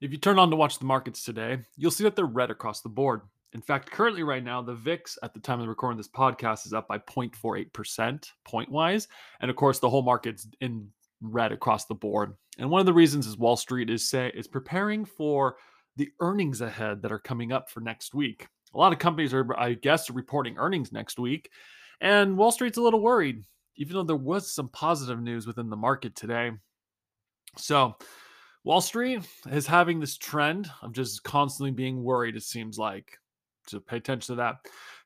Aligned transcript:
If 0.00 0.12
you 0.12 0.18
turn 0.18 0.38
on 0.38 0.50
to 0.50 0.56
watch 0.56 0.78
the 0.78 0.84
markets 0.84 1.24
today, 1.24 1.58
you'll 1.76 1.90
see 1.90 2.04
that 2.04 2.14
they're 2.14 2.26
red 2.26 2.50
across 2.50 2.82
the 2.82 2.88
board. 2.88 3.22
In 3.54 3.62
fact, 3.62 3.90
currently, 3.90 4.22
right 4.22 4.44
now, 4.44 4.60
the 4.60 4.74
VIX 4.74 5.18
at 5.22 5.32
the 5.32 5.40
time 5.40 5.60
of 5.60 5.68
recording 5.68 5.96
this 5.96 6.08
podcast 6.08 6.66
is 6.66 6.74
up 6.74 6.86
by 6.86 6.98
0.48% 6.98 8.30
point 8.44 8.70
wise. 8.70 9.08
And 9.40 9.50
of 9.50 9.56
course, 9.56 9.78
the 9.78 9.88
whole 9.88 10.02
market's 10.02 10.46
in 10.60 10.90
red 11.22 11.52
across 11.52 11.86
the 11.86 11.94
board. 11.94 12.34
And 12.58 12.68
one 12.68 12.80
of 12.80 12.86
the 12.86 12.92
reasons 12.92 13.26
is 13.26 13.38
Wall 13.38 13.56
Street 13.56 13.88
is 13.88 14.06
say 14.06 14.30
is 14.34 14.46
preparing 14.46 15.06
for 15.06 15.56
the 15.96 16.10
earnings 16.20 16.60
ahead 16.60 17.00
that 17.00 17.12
are 17.12 17.18
coming 17.18 17.52
up 17.52 17.70
for 17.70 17.80
next 17.80 18.14
week. 18.14 18.48
A 18.74 18.78
lot 18.78 18.92
of 18.92 18.98
companies 18.98 19.32
are, 19.32 19.58
I 19.58 19.72
guess, 19.72 20.10
reporting 20.10 20.58
earnings 20.58 20.92
next 20.92 21.18
week. 21.18 21.50
And 22.02 22.36
Wall 22.36 22.52
Street's 22.52 22.76
a 22.76 22.82
little 22.82 23.00
worried, 23.00 23.42
even 23.76 23.94
though 23.94 24.02
there 24.02 24.16
was 24.16 24.52
some 24.52 24.68
positive 24.68 25.22
news 25.22 25.46
within 25.46 25.70
the 25.70 25.76
market 25.76 26.14
today. 26.14 26.50
So, 27.56 27.96
Wall 28.66 28.80
Street 28.80 29.20
is 29.52 29.64
having 29.64 30.00
this 30.00 30.16
trend 30.16 30.68
of 30.82 30.92
just 30.92 31.22
constantly 31.22 31.70
being 31.70 32.02
worried, 32.02 32.34
it 32.34 32.42
seems 32.42 32.80
like. 32.80 33.16
So 33.68 33.78
pay 33.78 33.98
attention 33.98 34.34
to 34.34 34.38
that. 34.40 34.56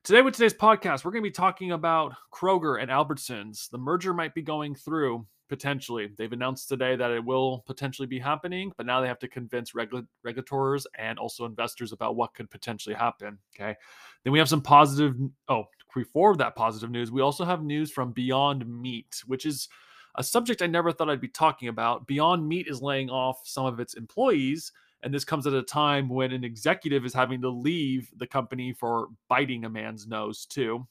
Today, 0.03 0.23
with 0.23 0.33
today's 0.33 0.55
podcast, 0.55 1.05
we're 1.05 1.11
going 1.11 1.23
to 1.23 1.29
be 1.29 1.31
talking 1.31 1.71
about 1.71 2.15
Kroger 2.33 2.81
and 2.81 2.89
Albertsons. 2.89 3.69
The 3.69 3.77
merger 3.77 4.15
might 4.15 4.33
be 4.33 4.41
going 4.41 4.73
through 4.73 5.27
potentially. 5.47 6.09
They've 6.17 6.33
announced 6.33 6.69
today 6.69 6.95
that 6.95 7.11
it 7.11 7.23
will 7.23 7.59
potentially 7.67 8.07
be 8.07 8.17
happening, 8.17 8.71
but 8.77 8.87
now 8.87 8.99
they 8.99 9.07
have 9.07 9.19
to 9.19 9.27
convince 9.27 9.75
regula- 9.75 10.07
regulators 10.23 10.87
and 10.97 11.19
also 11.19 11.45
investors 11.45 11.91
about 11.91 12.15
what 12.15 12.33
could 12.33 12.49
potentially 12.49 12.95
happen. 12.95 13.37
Okay. 13.55 13.75
Then 14.23 14.33
we 14.33 14.39
have 14.39 14.49
some 14.49 14.63
positive. 14.63 15.15
Oh, 15.49 15.65
before 15.93 16.35
that 16.37 16.55
positive 16.55 16.89
news, 16.89 17.11
we 17.11 17.21
also 17.21 17.45
have 17.45 17.61
news 17.61 17.91
from 17.91 18.11
Beyond 18.11 18.65
Meat, 18.65 19.21
which 19.27 19.45
is 19.45 19.69
a 20.15 20.23
subject 20.23 20.61
I 20.61 20.67
never 20.67 20.91
thought 20.91 21.09
I'd 21.09 21.21
be 21.21 21.27
talking 21.27 21.67
about. 21.67 22.07
Beyond 22.07 22.47
Meat 22.47 22.67
is 22.67 22.81
laying 22.81 23.09
off 23.09 23.41
some 23.43 23.65
of 23.65 23.79
its 23.79 23.93
employees, 23.93 24.71
and 25.03 25.13
this 25.13 25.25
comes 25.25 25.47
at 25.47 25.53
a 25.53 25.63
time 25.63 26.09
when 26.09 26.31
an 26.31 26.43
executive 26.43 27.05
is 27.05 27.13
having 27.13 27.41
to 27.41 27.49
leave 27.49 28.11
the 28.17 28.27
company 28.27 28.73
for 28.73 29.07
biting 29.29 29.65
a 29.65 29.69
man's 29.69 30.07
nose, 30.07 30.45
too. 30.45 30.85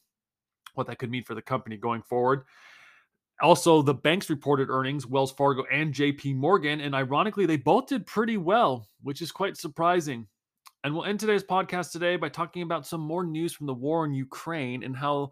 What 0.74 0.86
that 0.86 0.98
could 0.98 1.10
mean 1.10 1.24
for 1.24 1.34
the 1.34 1.42
company 1.42 1.76
going 1.76 2.02
forward. 2.02 2.44
Also, 3.42 3.80
the 3.80 3.94
banks 3.94 4.28
reported 4.28 4.68
earnings, 4.68 5.06
Wells 5.06 5.32
Fargo 5.32 5.64
and 5.72 5.94
JP 5.94 6.36
Morgan, 6.36 6.80
and 6.80 6.94
ironically, 6.94 7.46
they 7.46 7.56
both 7.56 7.86
did 7.86 8.06
pretty 8.06 8.36
well, 8.36 8.86
which 9.02 9.22
is 9.22 9.32
quite 9.32 9.56
surprising. 9.56 10.26
And 10.84 10.94
we'll 10.94 11.04
end 11.04 11.20
today's 11.20 11.44
podcast 11.44 11.92
today 11.92 12.16
by 12.16 12.28
talking 12.28 12.62
about 12.62 12.86
some 12.86 13.00
more 13.00 13.24
news 13.24 13.52
from 13.52 13.66
the 13.66 13.74
war 13.74 14.04
in 14.04 14.12
Ukraine 14.12 14.82
and 14.82 14.96
how 14.96 15.30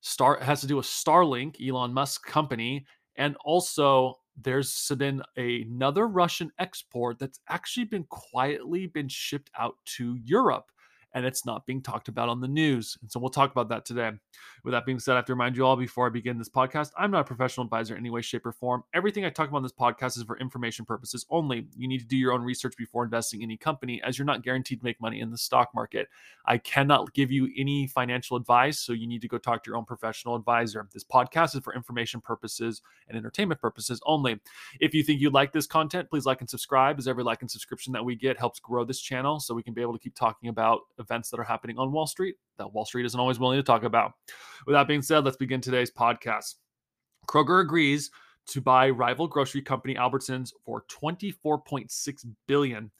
Star 0.00 0.38
has 0.40 0.60
to 0.60 0.66
do 0.66 0.76
with 0.76 0.86
Starlink, 0.86 1.56
Elon 1.66 1.92
Musk 1.92 2.24
company, 2.26 2.86
and 3.18 3.36
also, 3.44 4.20
there's 4.40 4.72
been 4.96 5.22
another 5.36 6.06
Russian 6.08 6.52
export 6.60 7.18
that's 7.18 7.40
actually 7.48 7.84
been 7.86 8.04
quietly 8.04 8.86
been 8.86 9.08
shipped 9.08 9.50
out 9.58 9.76
to 9.96 10.16
Europe 10.24 10.70
and 11.14 11.24
it's 11.24 11.46
not 11.46 11.66
being 11.66 11.82
talked 11.82 12.08
about 12.08 12.28
on 12.28 12.40
the 12.40 12.48
news. 12.48 12.96
And 13.00 13.10
so 13.10 13.18
we'll 13.18 13.30
talk 13.30 13.50
about 13.50 13.68
that 13.70 13.84
today. 13.84 14.10
With 14.64 14.72
that 14.72 14.84
being 14.84 14.98
said, 14.98 15.12
I 15.12 15.16
have 15.16 15.24
to 15.26 15.32
remind 15.32 15.56
you 15.56 15.64
all 15.64 15.76
before 15.76 16.06
I 16.06 16.10
begin 16.10 16.38
this 16.38 16.48
podcast, 16.48 16.90
I'm 16.98 17.10
not 17.10 17.20
a 17.20 17.24
professional 17.24 17.64
advisor 17.64 17.94
in 17.94 18.00
any 18.00 18.10
way, 18.10 18.20
shape, 18.20 18.44
or 18.44 18.52
form. 18.52 18.82
Everything 18.94 19.24
I 19.24 19.30
talk 19.30 19.48
about 19.48 19.58
on 19.58 19.62
this 19.62 19.72
podcast 19.72 20.16
is 20.16 20.24
for 20.24 20.38
information 20.38 20.84
purposes 20.84 21.24
only. 21.30 21.66
You 21.76 21.88
need 21.88 22.00
to 22.00 22.06
do 22.06 22.16
your 22.16 22.32
own 22.32 22.42
research 22.42 22.74
before 22.76 23.04
investing 23.04 23.40
in 23.40 23.48
any 23.48 23.56
company, 23.56 24.02
as 24.02 24.18
you're 24.18 24.26
not 24.26 24.42
guaranteed 24.42 24.80
to 24.80 24.84
make 24.84 25.00
money 25.00 25.20
in 25.20 25.30
the 25.30 25.38
stock 25.38 25.70
market. 25.74 26.08
I 26.46 26.58
cannot 26.58 27.12
give 27.14 27.30
you 27.30 27.48
any 27.56 27.86
financial 27.86 28.36
advice, 28.36 28.80
so 28.80 28.92
you 28.92 29.06
need 29.06 29.22
to 29.22 29.28
go 29.28 29.38
talk 29.38 29.62
to 29.64 29.70
your 29.70 29.76
own 29.76 29.84
professional 29.84 30.34
advisor. 30.34 30.88
This 30.92 31.04
podcast 31.04 31.56
is 31.56 31.62
for 31.62 31.74
information 31.74 32.20
purposes 32.20 32.82
and 33.08 33.16
entertainment 33.16 33.60
purposes 33.60 34.00
only. 34.04 34.40
If 34.80 34.94
you 34.94 35.02
think 35.02 35.20
you 35.20 35.30
like 35.30 35.52
this 35.52 35.66
content, 35.66 36.10
please 36.10 36.26
like 36.26 36.40
and 36.40 36.50
subscribe, 36.50 36.98
as 36.98 37.08
every 37.08 37.24
like 37.24 37.40
and 37.40 37.50
subscription 37.50 37.92
that 37.92 38.04
we 38.04 38.14
get 38.16 38.38
helps 38.38 38.60
grow 38.60 38.84
this 38.84 39.00
channel 39.00 39.40
so 39.40 39.54
we 39.54 39.62
can 39.62 39.74
be 39.74 39.82
able 39.82 39.92
to 39.94 39.98
keep 39.98 40.14
talking 40.14 40.48
about 40.48 40.80
events 41.08 41.30
that 41.30 41.40
are 41.40 41.44
happening 41.44 41.78
on 41.78 41.92
Wall 41.92 42.06
Street 42.06 42.36
that 42.58 42.72
Wall 42.72 42.84
Street 42.84 43.06
isn't 43.06 43.18
always 43.18 43.38
willing 43.38 43.58
to 43.58 43.62
talk 43.62 43.84
about. 43.84 44.12
With 44.66 44.74
that 44.74 44.88
being 44.88 45.02
said, 45.02 45.24
let's 45.24 45.36
begin 45.36 45.60
today's 45.60 45.90
podcast. 45.90 46.56
Kroger 47.26 47.62
agrees 47.62 48.10
to 48.48 48.60
buy 48.60 48.90
rival 48.90 49.26
grocery 49.26 49.62
company 49.62 49.94
Albertsons 49.94 50.52
for 50.64 50.84
24.6 50.90 52.26
billion. 52.46 52.90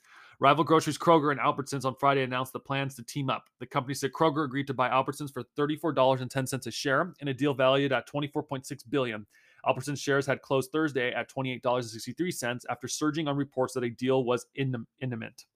Rival 0.41 0.63
groceries 0.63 0.99
Kroger 0.99 1.33
and 1.33 1.41
Albertsons 1.41 1.85
on 1.85 1.97
Friday 1.97 2.23
announced 2.23 2.53
the 2.53 2.61
plans 2.61 2.95
to 2.95 3.03
team 3.03 3.29
up. 3.29 3.47
The 3.59 3.67
company 3.67 3.95
said 3.95 4.13
Kroger 4.13 4.45
agreed 4.45 4.69
to 4.69 4.75
buy 4.75 4.89
Albertsons 4.89 5.33
for 5.33 5.43
$34.10 5.59 6.67
a 6.67 6.71
share 6.71 7.13
in 7.21 7.29
a 7.29 7.35
deal 7.35 7.55
valued 7.55 7.93
at 7.93 8.09
24.6 8.09 8.65
billion. 8.89 9.27
Albertsons 9.67 9.99
shares 9.99 10.27
had 10.27 10.41
closed 10.43 10.71
Thursday 10.71 11.13
at 11.13 11.29
$28.63 11.29 12.63
after 12.71 12.87
surging 12.87 13.27
on 13.27 13.37
reports 13.37 13.75
that 13.75 13.83
a 13.83 13.91
deal 13.91 14.25
was 14.25 14.47
in- 14.55 14.87
imminent. 15.01 15.47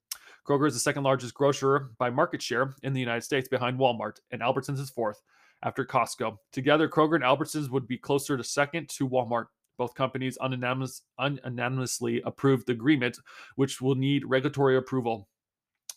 Kroger 0.45 0.67
is 0.67 0.73
the 0.73 0.79
second 0.79 1.03
largest 1.03 1.33
grocer 1.33 1.91
by 1.97 2.09
market 2.09 2.41
share 2.41 2.73
in 2.83 2.93
the 2.93 2.99
United 2.99 3.21
States 3.21 3.47
behind 3.47 3.79
Walmart, 3.79 4.19
and 4.31 4.41
Albertsons 4.41 4.79
is 4.79 4.89
fourth 4.89 5.21
after 5.63 5.85
Costco. 5.85 6.37
Together, 6.51 6.89
Kroger 6.89 7.15
and 7.15 7.23
Albertsons 7.23 7.69
would 7.69 7.87
be 7.87 7.97
closer 7.97 8.35
to 8.35 8.43
second 8.43 8.89
to 8.89 9.07
Walmart. 9.07 9.45
Both 9.77 9.95
companies 9.95 10.37
unanimous, 10.41 11.01
unanimously 11.19 12.21
approved 12.25 12.67
the 12.67 12.73
agreement, 12.73 13.17
which 13.55 13.81
will 13.81 13.95
need 13.95 14.25
regulatory 14.25 14.77
approval. 14.77 15.29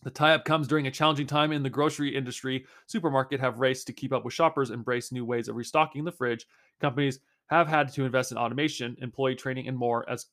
The 0.03 0.11
tie 0.11 0.35
up 0.35 0.45
comes 0.45 0.69
during 0.69 0.87
a 0.87 0.91
challenging 0.91 1.27
time 1.27 1.53
in 1.53 1.63
the 1.63 1.71
grocery 1.71 2.15
industry. 2.15 2.65
Supermarket 2.87 3.41
have 3.41 3.59
raced 3.59 3.87
to 3.89 3.93
keep 3.93 4.13
up 4.13 4.25
with 4.25 4.35
shoppers, 4.35 4.71
embrace 4.71 5.11
new 5.11 5.25
ways 5.25 5.49
of 5.49 5.57
restocking 5.57 6.05
the 6.05 6.13
fridge. 6.13 6.47
Companies 6.81 7.19
have 7.49 7.67
had 7.67 7.93
to 7.93 8.05
invest 8.05 8.33
in 8.33 8.39
automation, 8.39 8.97
employee 9.01 9.35
training, 9.35 9.69
and 9.69 9.77
more 9.77 10.09
as 10.09 10.27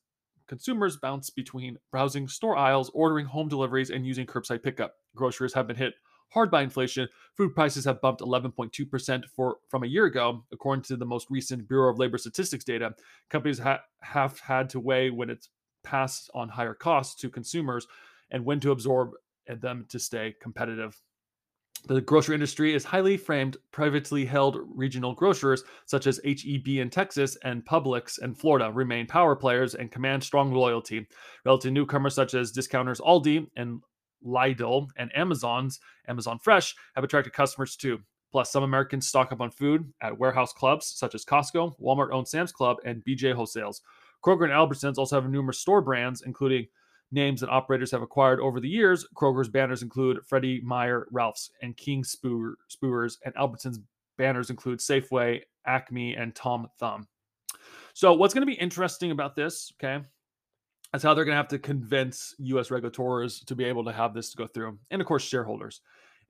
consumers 0.48 0.96
bounce 0.96 1.30
between 1.30 1.78
browsing 1.90 2.28
store 2.28 2.56
aisles, 2.56 2.90
ordering 2.94 3.26
home 3.26 3.48
deliveries, 3.48 3.90
and 3.90 4.06
using 4.06 4.26
curbside 4.26 4.62
pickup. 4.62 4.94
Grocers 5.14 5.54
have 5.54 5.66
been 5.66 5.76
hit 5.76 5.94
hard 6.30 6.50
by 6.50 6.62
inflation. 6.62 7.08
Food 7.36 7.54
prices 7.54 7.84
have 7.84 8.00
bumped 8.00 8.20
11.2% 8.20 9.24
for 9.26 9.58
from 9.68 9.84
a 9.84 9.88
year 9.88 10.06
ago, 10.06 10.44
according 10.52 10.82
to 10.84 10.96
the 10.96 11.06
most 11.06 11.28
recent 11.30 11.68
Bureau 11.68 11.90
of 11.90 11.98
Labor 11.98 12.18
Statistics 12.18 12.64
data. 12.64 12.94
Companies 13.30 13.58
ha- 13.58 13.82
have 14.02 14.38
had 14.40 14.68
to 14.70 14.80
weigh 14.80 15.10
when 15.10 15.30
it's 15.30 15.48
passed 15.82 16.30
on 16.34 16.48
higher 16.48 16.74
costs 16.74 17.14
to 17.20 17.30
consumers 17.30 17.86
and 18.30 18.44
when 18.44 18.58
to 18.60 18.72
absorb 18.72 19.12
them 19.46 19.86
to 19.88 19.98
stay 19.98 20.34
competitive. 20.40 21.00
The 21.86 22.00
grocery 22.00 22.34
industry 22.34 22.72
is 22.72 22.82
highly 22.82 23.18
framed, 23.18 23.58
privately 23.70 24.24
held 24.24 24.56
regional 24.74 25.14
grocers 25.14 25.64
such 25.84 26.06
as 26.06 26.18
HEB 26.24 26.66
in 26.66 26.88
Texas 26.88 27.36
and 27.44 27.62
Publix 27.62 28.22
in 28.22 28.34
Florida 28.34 28.72
remain 28.72 29.06
power 29.06 29.36
players 29.36 29.74
and 29.74 29.92
command 29.92 30.24
strong 30.24 30.50
loyalty. 30.50 31.06
Relative 31.44 31.72
newcomers 31.72 32.14
such 32.14 32.32
as 32.32 32.52
discounters 32.52 33.00
Aldi 33.00 33.48
and 33.56 33.82
Lidl 34.24 34.88
and 34.96 35.10
Amazon's 35.14 35.78
Amazon 36.08 36.38
Fresh 36.38 36.74
have 36.94 37.04
attracted 37.04 37.34
customers 37.34 37.76
too. 37.76 37.98
Plus, 38.32 38.50
some 38.50 38.62
Americans 38.62 39.06
stock 39.06 39.30
up 39.30 39.42
on 39.42 39.50
food 39.50 39.92
at 40.00 40.18
warehouse 40.18 40.54
clubs 40.54 40.86
such 40.86 41.14
as 41.14 41.24
Costco, 41.24 41.78
Walmart 41.78 42.12
owned 42.12 42.26
Sam's 42.26 42.50
Club, 42.50 42.78
and 42.86 43.04
BJ 43.04 43.34
Wholesales. 43.34 43.82
Kroger 44.24 44.44
and 44.44 44.52
Albertsons 44.52 44.96
also 44.96 45.20
have 45.20 45.30
numerous 45.30 45.58
store 45.58 45.82
brands, 45.82 46.22
including 46.22 46.66
names 47.14 47.40
that 47.40 47.48
operators 47.48 47.90
have 47.90 48.02
acquired 48.02 48.40
over 48.40 48.60
the 48.60 48.68
years. 48.68 49.06
Kroger's 49.16 49.48
banners 49.48 49.82
include 49.82 50.24
Freddie 50.26 50.60
Meyer, 50.62 51.06
Ralph's, 51.10 51.50
and 51.62 51.76
King 51.76 52.02
Soopers, 52.02 53.16
and 53.24 53.34
Albertsons 53.36 53.78
banners 54.18 54.50
include 54.50 54.80
Safeway, 54.80 55.40
Acme, 55.66 56.14
and 56.14 56.34
Tom 56.34 56.68
Thumb. 56.78 57.08
So, 57.94 58.12
what's 58.12 58.34
going 58.34 58.42
to 58.42 58.46
be 58.46 58.58
interesting 58.58 59.12
about 59.12 59.36
this, 59.36 59.72
okay, 59.80 60.04
is 60.94 61.02
how 61.02 61.14
they're 61.14 61.24
going 61.24 61.34
to 61.34 61.36
have 61.36 61.48
to 61.48 61.58
convince 61.58 62.34
U.S. 62.38 62.70
regulators 62.70 63.40
to 63.46 63.54
be 63.54 63.64
able 63.64 63.84
to 63.84 63.92
have 63.92 64.14
this 64.14 64.30
to 64.30 64.36
go 64.36 64.46
through, 64.46 64.78
and 64.90 65.00
of 65.00 65.06
course, 65.06 65.22
shareholders. 65.22 65.80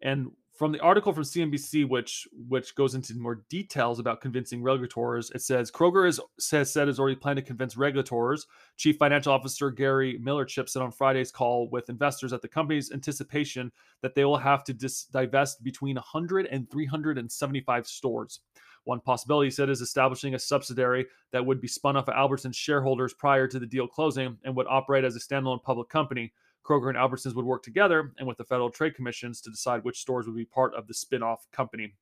And 0.02 0.30
from 0.54 0.70
the 0.70 0.81
article 0.81 1.12
from 1.12 1.25
CNBC, 1.25 1.88
which 1.88 2.28
which 2.48 2.76
goes 2.76 2.94
into 2.94 3.16
more 3.16 3.42
details 3.48 3.98
about 3.98 4.20
convincing 4.20 4.62
regulators, 4.62 5.31
it 5.34 5.42
says 5.42 5.70
Kroger 5.70 6.09
is 6.09 6.20
says 6.38 6.72
said 6.72 6.87
has 6.87 7.00
already 7.00 7.16
planned 7.16 7.38
to 7.38 7.42
convince 7.42 7.76
regulators. 7.76 8.47
Chief 8.76 8.97
Financial 8.97 9.32
Officer 9.32 9.70
Gary 9.70 10.19
Millerchip 10.22 10.69
said 10.69 10.82
on 10.82 10.93
Friday's 10.93 11.32
call 11.32 11.69
with 11.70 11.90
investors 11.90 12.32
at 12.32 12.40
the 12.40 12.49
company's 12.49 12.93
anticipation 12.93 13.73
that 14.00 14.14
they 14.14 14.25
will 14.25 14.37
have 14.37 14.62
to 14.64 14.73
dis- 14.73 15.06
divest 15.06 15.64
between 15.64 15.96
100 15.96 16.46
and 16.46 16.70
375 16.70 17.87
stores. 17.87 18.40
One 18.84 19.00
possibility, 19.00 19.46
he 19.46 19.50
said, 19.50 19.70
is 19.70 19.81
establishing 19.81 20.34
a 20.34 20.38
subsidiary 20.38 21.06
that 21.32 21.44
would 21.44 21.61
be 21.61 21.69
spun 21.69 21.96
off 21.96 22.08
of 22.08 22.14
Albertsons 22.14 22.55
shareholders 22.55 23.14
prior 23.14 23.49
to 23.49 23.58
the 23.58 23.67
deal 23.67 23.88
closing 23.88 24.37
and 24.44 24.55
would 24.55 24.67
operate 24.69 25.05
as 25.05 25.17
a 25.17 25.20
standalone 25.20 25.62
public 25.62 25.88
company. 25.88 26.32
Kroger 26.64 26.88
and 26.88 26.96
Albertsons 26.99 27.34
would 27.34 27.44
work 27.44 27.62
together 27.62 28.12
and 28.19 28.26
with 28.26 28.38
the 28.38 28.44
Federal 28.44 28.70
Trade 28.70 28.94
Commissions 28.94 29.40
to 29.43 29.50
decide 29.50 29.84
which 29.84 30.00
stores 30.00 30.26
would 30.26 30.37
be 30.37 30.44
part 30.44 30.75
of 30.75 30.87
the 30.87 30.94
spin-off 30.94 31.46
company. 31.52 31.94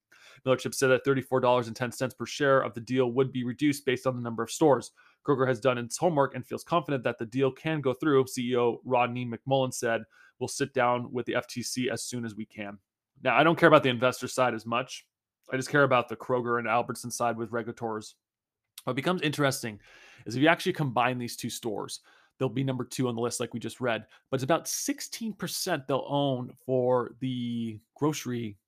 Millerchip 0.46 0.74
said 0.74 0.88
that 0.88 1.04
$34.10 1.04 2.16
per 2.16 2.26
share 2.26 2.60
of 2.60 2.74
the 2.74 2.80
deal 2.80 3.12
would 3.12 3.32
be 3.32 3.44
reduced 3.44 3.84
based 3.84 4.06
on 4.06 4.14
the 4.14 4.22
number 4.22 4.42
of 4.42 4.50
stores. 4.50 4.92
Kroger 5.26 5.46
has 5.46 5.60
done 5.60 5.78
its 5.78 5.96
homework 5.96 6.34
and 6.34 6.46
feels 6.46 6.64
confident 6.64 7.04
that 7.04 7.18
the 7.18 7.26
deal 7.26 7.50
can 7.50 7.80
go 7.80 7.92
through. 7.92 8.24
CEO 8.24 8.78
Rodney 8.84 9.26
McMullen 9.26 9.74
said, 9.74 10.02
We'll 10.38 10.48
sit 10.48 10.74
down 10.74 11.12
with 11.12 11.26
the 11.26 11.34
FTC 11.34 11.88
as 11.88 12.02
soon 12.02 12.24
as 12.24 12.34
we 12.34 12.44
can. 12.44 12.78
Now, 13.22 13.36
I 13.36 13.44
don't 13.44 13.58
care 13.58 13.68
about 13.68 13.84
the 13.84 13.90
investor 13.90 14.26
side 14.26 14.54
as 14.54 14.66
much. 14.66 15.06
I 15.52 15.56
just 15.56 15.70
care 15.70 15.84
about 15.84 16.08
the 16.08 16.16
Kroger 16.16 16.58
and 16.58 16.66
Albertson 16.66 17.10
side 17.10 17.36
with 17.36 17.52
regulators. 17.52 18.16
What 18.84 18.96
becomes 18.96 19.22
interesting 19.22 19.78
is 20.26 20.34
if 20.34 20.42
you 20.42 20.48
actually 20.48 20.72
combine 20.72 21.18
these 21.18 21.36
two 21.36 21.50
stores, 21.50 22.00
they'll 22.42 22.48
be 22.48 22.64
number 22.64 22.84
two 22.84 23.06
on 23.06 23.14
the 23.14 23.20
list, 23.20 23.38
like 23.38 23.54
we 23.54 23.60
just 23.60 23.80
read. 23.80 24.04
But 24.28 24.34
it's 24.34 24.42
about 24.42 24.64
16% 24.64 25.86
they'll 25.86 26.04
own 26.08 26.52
for 26.66 27.14
the 27.20 27.78
grocery 27.94 28.58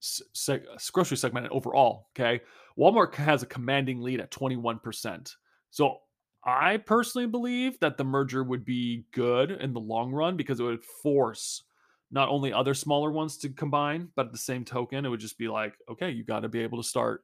se- 0.00 0.62
uh, 0.72 0.78
grocery 0.90 1.18
segment 1.18 1.48
overall. 1.50 2.08
Okay, 2.16 2.40
Walmart 2.78 3.14
has 3.16 3.42
a 3.42 3.46
commanding 3.46 4.00
lead 4.00 4.20
at 4.20 4.30
21%. 4.30 5.34
So 5.68 5.98
I 6.46 6.78
personally 6.78 7.26
believe 7.26 7.78
that 7.80 7.98
the 7.98 8.04
merger 8.04 8.42
would 8.42 8.64
be 8.64 9.04
good 9.12 9.50
in 9.50 9.74
the 9.74 9.80
long 9.80 10.12
run 10.12 10.38
because 10.38 10.58
it 10.58 10.64
would 10.64 10.82
force 10.82 11.64
not 12.10 12.30
only 12.30 12.54
other 12.54 12.72
smaller 12.72 13.12
ones 13.12 13.36
to 13.36 13.50
combine, 13.50 14.08
but 14.16 14.26
at 14.26 14.32
the 14.32 14.38
same 14.38 14.64
token, 14.64 15.04
it 15.04 15.10
would 15.10 15.20
just 15.20 15.36
be 15.36 15.46
like, 15.46 15.74
okay, 15.90 16.10
you 16.10 16.24
got 16.24 16.40
to 16.40 16.48
be 16.48 16.60
able 16.60 16.82
to 16.82 16.88
start 16.88 17.22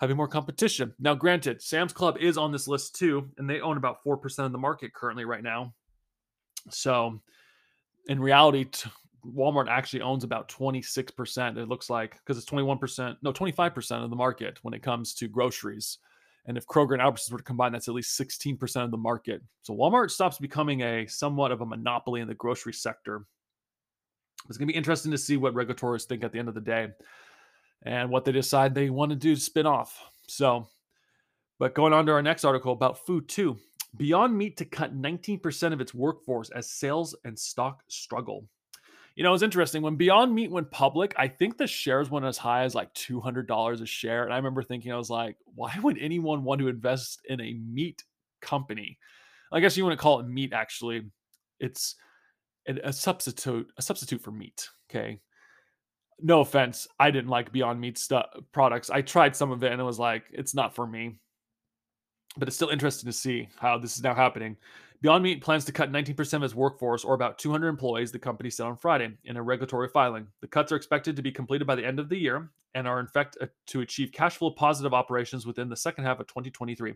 having 0.00 0.16
more 0.16 0.28
competition. 0.28 0.94
Now, 0.98 1.14
granted, 1.14 1.62
Sam's 1.62 1.92
Club 1.92 2.18
is 2.18 2.36
on 2.36 2.52
this 2.52 2.68
list 2.68 2.96
too, 2.96 3.28
and 3.38 3.48
they 3.48 3.60
own 3.60 3.76
about 3.76 4.04
4% 4.04 4.44
of 4.44 4.52
the 4.52 4.58
market 4.58 4.92
currently 4.92 5.24
right 5.24 5.42
now. 5.42 5.74
So, 6.70 7.20
in 8.08 8.20
reality, 8.20 8.66
Walmart 9.24 9.68
actually 9.68 10.02
owns 10.02 10.24
about 10.24 10.48
26%. 10.48 11.56
It 11.56 11.68
looks 11.68 11.90
like 11.90 12.18
because 12.18 12.38
it's 12.38 12.50
21%, 12.50 13.16
no, 13.22 13.32
25% 13.32 14.04
of 14.04 14.10
the 14.10 14.16
market 14.16 14.58
when 14.62 14.74
it 14.74 14.82
comes 14.82 15.14
to 15.14 15.28
groceries. 15.28 15.98
And 16.46 16.56
if 16.56 16.66
Kroger 16.66 16.92
and 16.92 17.02
Albertsons 17.02 17.32
were 17.32 17.38
to 17.38 17.44
combine, 17.44 17.72
that's 17.72 17.88
at 17.88 17.94
least 17.94 18.18
16% 18.20 18.84
of 18.84 18.92
the 18.92 18.96
market. 18.96 19.42
So 19.62 19.74
Walmart 19.74 20.10
stops 20.12 20.38
becoming 20.38 20.82
a 20.82 21.06
somewhat 21.06 21.50
of 21.50 21.60
a 21.60 21.66
monopoly 21.66 22.20
in 22.20 22.28
the 22.28 22.34
grocery 22.34 22.72
sector. 22.72 23.24
It's 24.48 24.56
going 24.56 24.68
to 24.68 24.72
be 24.72 24.76
interesting 24.76 25.10
to 25.10 25.18
see 25.18 25.36
what 25.36 25.54
regulators 25.54 26.04
think 26.04 26.22
at 26.22 26.32
the 26.32 26.38
end 26.38 26.48
of 26.48 26.54
the 26.54 26.60
day 26.60 26.88
and 27.82 28.10
what 28.10 28.24
they 28.24 28.32
decide 28.32 28.74
they 28.74 28.90
want 28.90 29.10
to 29.10 29.16
do 29.16 29.34
to 29.34 29.40
spin 29.40 29.66
off. 29.66 30.00
So, 30.28 30.68
but 31.58 31.74
going 31.74 31.92
on 31.92 32.06
to 32.06 32.12
our 32.12 32.22
next 32.22 32.44
article 32.44 32.72
about 32.72 33.06
food 33.06 33.28
too. 33.28 33.58
Beyond 33.96 34.36
Meat 34.36 34.56
to 34.58 34.64
cut 34.64 34.94
19% 34.94 35.72
of 35.72 35.80
its 35.80 35.94
workforce 35.94 36.50
as 36.50 36.70
sales 36.70 37.16
and 37.24 37.38
stock 37.38 37.82
struggle. 37.88 38.46
You 39.14 39.22
know, 39.22 39.32
it's 39.32 39.42
interesting. 39.42 39.80
When 39.80 39.96
Beyond 39.96 40.34
Meat 40.34 40.50
went 40.50 40.70
public, 40.70 41.14
I 41.16 41.28
think 41.28 41.56
the 41.56 41.66
shares 41.66 42.10
went 42.10 42.26
as 42.26 42.36
high 42.36 42.64
as 42.64 42.74
like 42.74 42.92
$200 42.92 43.80
a 43.80 43.86
share. 43.86 44.24
And 44.24 44.32
I 44.34 44.36
remember 44.36 44.62
thinking, 44.62 44.92
I 44.92 44.98
was 44.98 45.08
like, 45.08 45.36
why 45.54 45.72
would 45.82 45.96
anyone 45.98 46.44
want 46.44 46.60
to 46.60 46.68
invest 46.68 47.20
in 47.26 47.40
a 47.40 47.54
meat 47.54 48.04
company? 48.42 48.98
I 49.50 49.60
guess 49.60 49.76
you 49.76 49.84
want 49.84 49.98
to 49.98 50.02
call 50.02 50.20
it 50.20 50.28
meat, 50.28 50.52
actually. 50.52 51.06
It's 51.58 51.94
a 52.66 52.92
substitute, 52.92 53.72
a 53.78 53.82
substitute 53.82 54.20
for 54.20 54.32
meat. 54.32 54.68
Okay. 54.90 55.18
No 56.20 56.40
offense. 56.40 56.88
I 56.98 57.10
didn't 57.10 57.28
like 57.28 57.52
Beyond 57.52 57.80
Meat 57.80 57.98
stuff 57.98 58.26
products. 58.52 58.90
I 58.90 59.02
tried 59.02 59.36
some 59.36 59.50
of 59.50 59.62
it 59.62 59.72
and 59.72 59.80
it 59.80 59.84
was 59.84 59.98
like, 59.98 60.24
it's 60.32 60.54
not 60.54 60.74
for 60.74 60.86
me. 60.86 61.18
But 62.38 62.48
it's 62.48 62.56
still 62.56 62.68
interesting 62.68 63.06
to 63.06 63.16
see 63.16 63.48
how 63.58 63.78
this 63.78 63.96
is 63.96 64.02
now 64.02 64.14
happening. 64.14 64.56
Beyond 65.02 65.22
Meat 65.22 65.42
plans 65.42 65.64
to 65.66 65.72
cut 65.72 65.92
19% 65.92 66.32
of 66.34 66.42
its 66.42 66.54
workforce, 66.54 67.04
or 67.04 67.14
about 67.14 67.38
200 67.38 67.68
employees, 67.68 68.12
the 68.12 68.18
company 68.18 68.48
said 68.48 68.66
on 68.66 68.76
Friday 68.76 69.10
in 69.24 69.36
a 69.36 69.42
regulatory 69.42 69.88
filing. 69.88 70.26
The 70.40 70.48
cuts 70.48 70.72
are 70.72 70.76
expected 70.76 71.16
to 71.16 71.22
be 71.22 71.30
completed 71.30 71.66
by 71.66 71.74
the 71.74 71.86
end 71.86 72.00
of 72.00 72.08
the 72.08 72.16
year 72.16 72.50
and 72.74 72.86
are 72.86 73.00
in 73.00 73.06
fact 73.06 73.36
uh, 73.40 73.46
to 73.66 73.80
achieve 73.80 74.12
cash 74.12 74.36
flow 74.36 74.50
positive 74.50 74.92
operations 74.92 75.46
within 75.46 75.68
the 75.68 75.76
second 75.76 76.04
half 76.04 76.20
of 76.20 76.26
2023. 76.26 76.94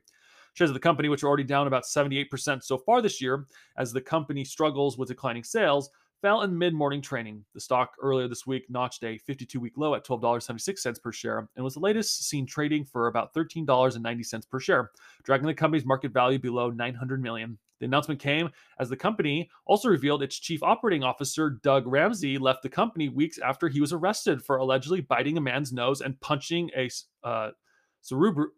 Shares 0.55 0.71
of 0.71 0.75
the 0.75 0.81
company, 0.81 1.09
which 1.09 1.23
are 1.23 1.29
already 1.29 1.45
down 1.45 1.67
about 1.67 1.85
78% 1.85 2.63
so 2.63 2.77
far 2.77 3.01
this 3.01 3.21
year, 3.21 3.47
as 3.77 3.93
the 3.93 4.01
company 4.01 4.45
struggles 4.45 4.99
with 4.99 5.09
declining 5.09 5.45
sales, 5.45 5.91
fell 6.21 6.43
in 6.43 6.57
mid 6.57 6.75
morning 6.75 7.01
trading. 7.01 7.45
The 7.55 7.61
stock 7.61 7.93
earlier 8.03 8.29
this 8.29 8.47
week 8.47 8.65
notched 8.69 9.05
a 9.05 9.19
52 9.19 9.59
week 9.59 9.73
low 9.77 9.95
at 9.95 10.05
$12.76 10.05 11.03
per 11.03 11.13
share 11.13 11.49
and 11.57 11.65
was 11.65 11.75
the 11.75 11.81
latest 11.81 12.29
seen 12.29 12.47
trading 12.47 12.85
for 12.85 13.07
about 13.07 13.35
$13.90 13.35 14.51
per 14.51 14.61
share, 14.61 14.91
dragging 15.25 15.47
the 15.47 15.55
company's 15.55 15.87
market 15.87 16.13
value 16.13 16.39
below 16.39 16.71
900 16.71 17.23
million. 17.23 17.59
The 17.81 17.87
announcement 17.87 18.21
came 18.21 18.51
as 18.79 18.91
the 18.91 18.97
company 18.97 19.49
also 19.65 19.89
revealed 19.89 20.23
its 20.23 20.39
chief 20.39 20.63
operating 20.63 21.03
officer, 21.03 21.59
Doug 21.63 21.87
Ramsey, 21.87 22.37
left 22.37 22.63
the 22.63 22.69
company 22.69 23.09
weeks 23.09 23.39
after 23.39 23.69
he 23.69 23.81
was 23.81 23.93
arrested 23.93 24.43
for 24.43 24.59
allegedly 24.59 25.01
biting 25.01 25.39
a 25.39 25.41
man's 25.41 25.73
nose 25.73 26.03
and 26.03 26.21
punching 26.21 26.71
a 26.77 26.91
uh, 27.25 27.51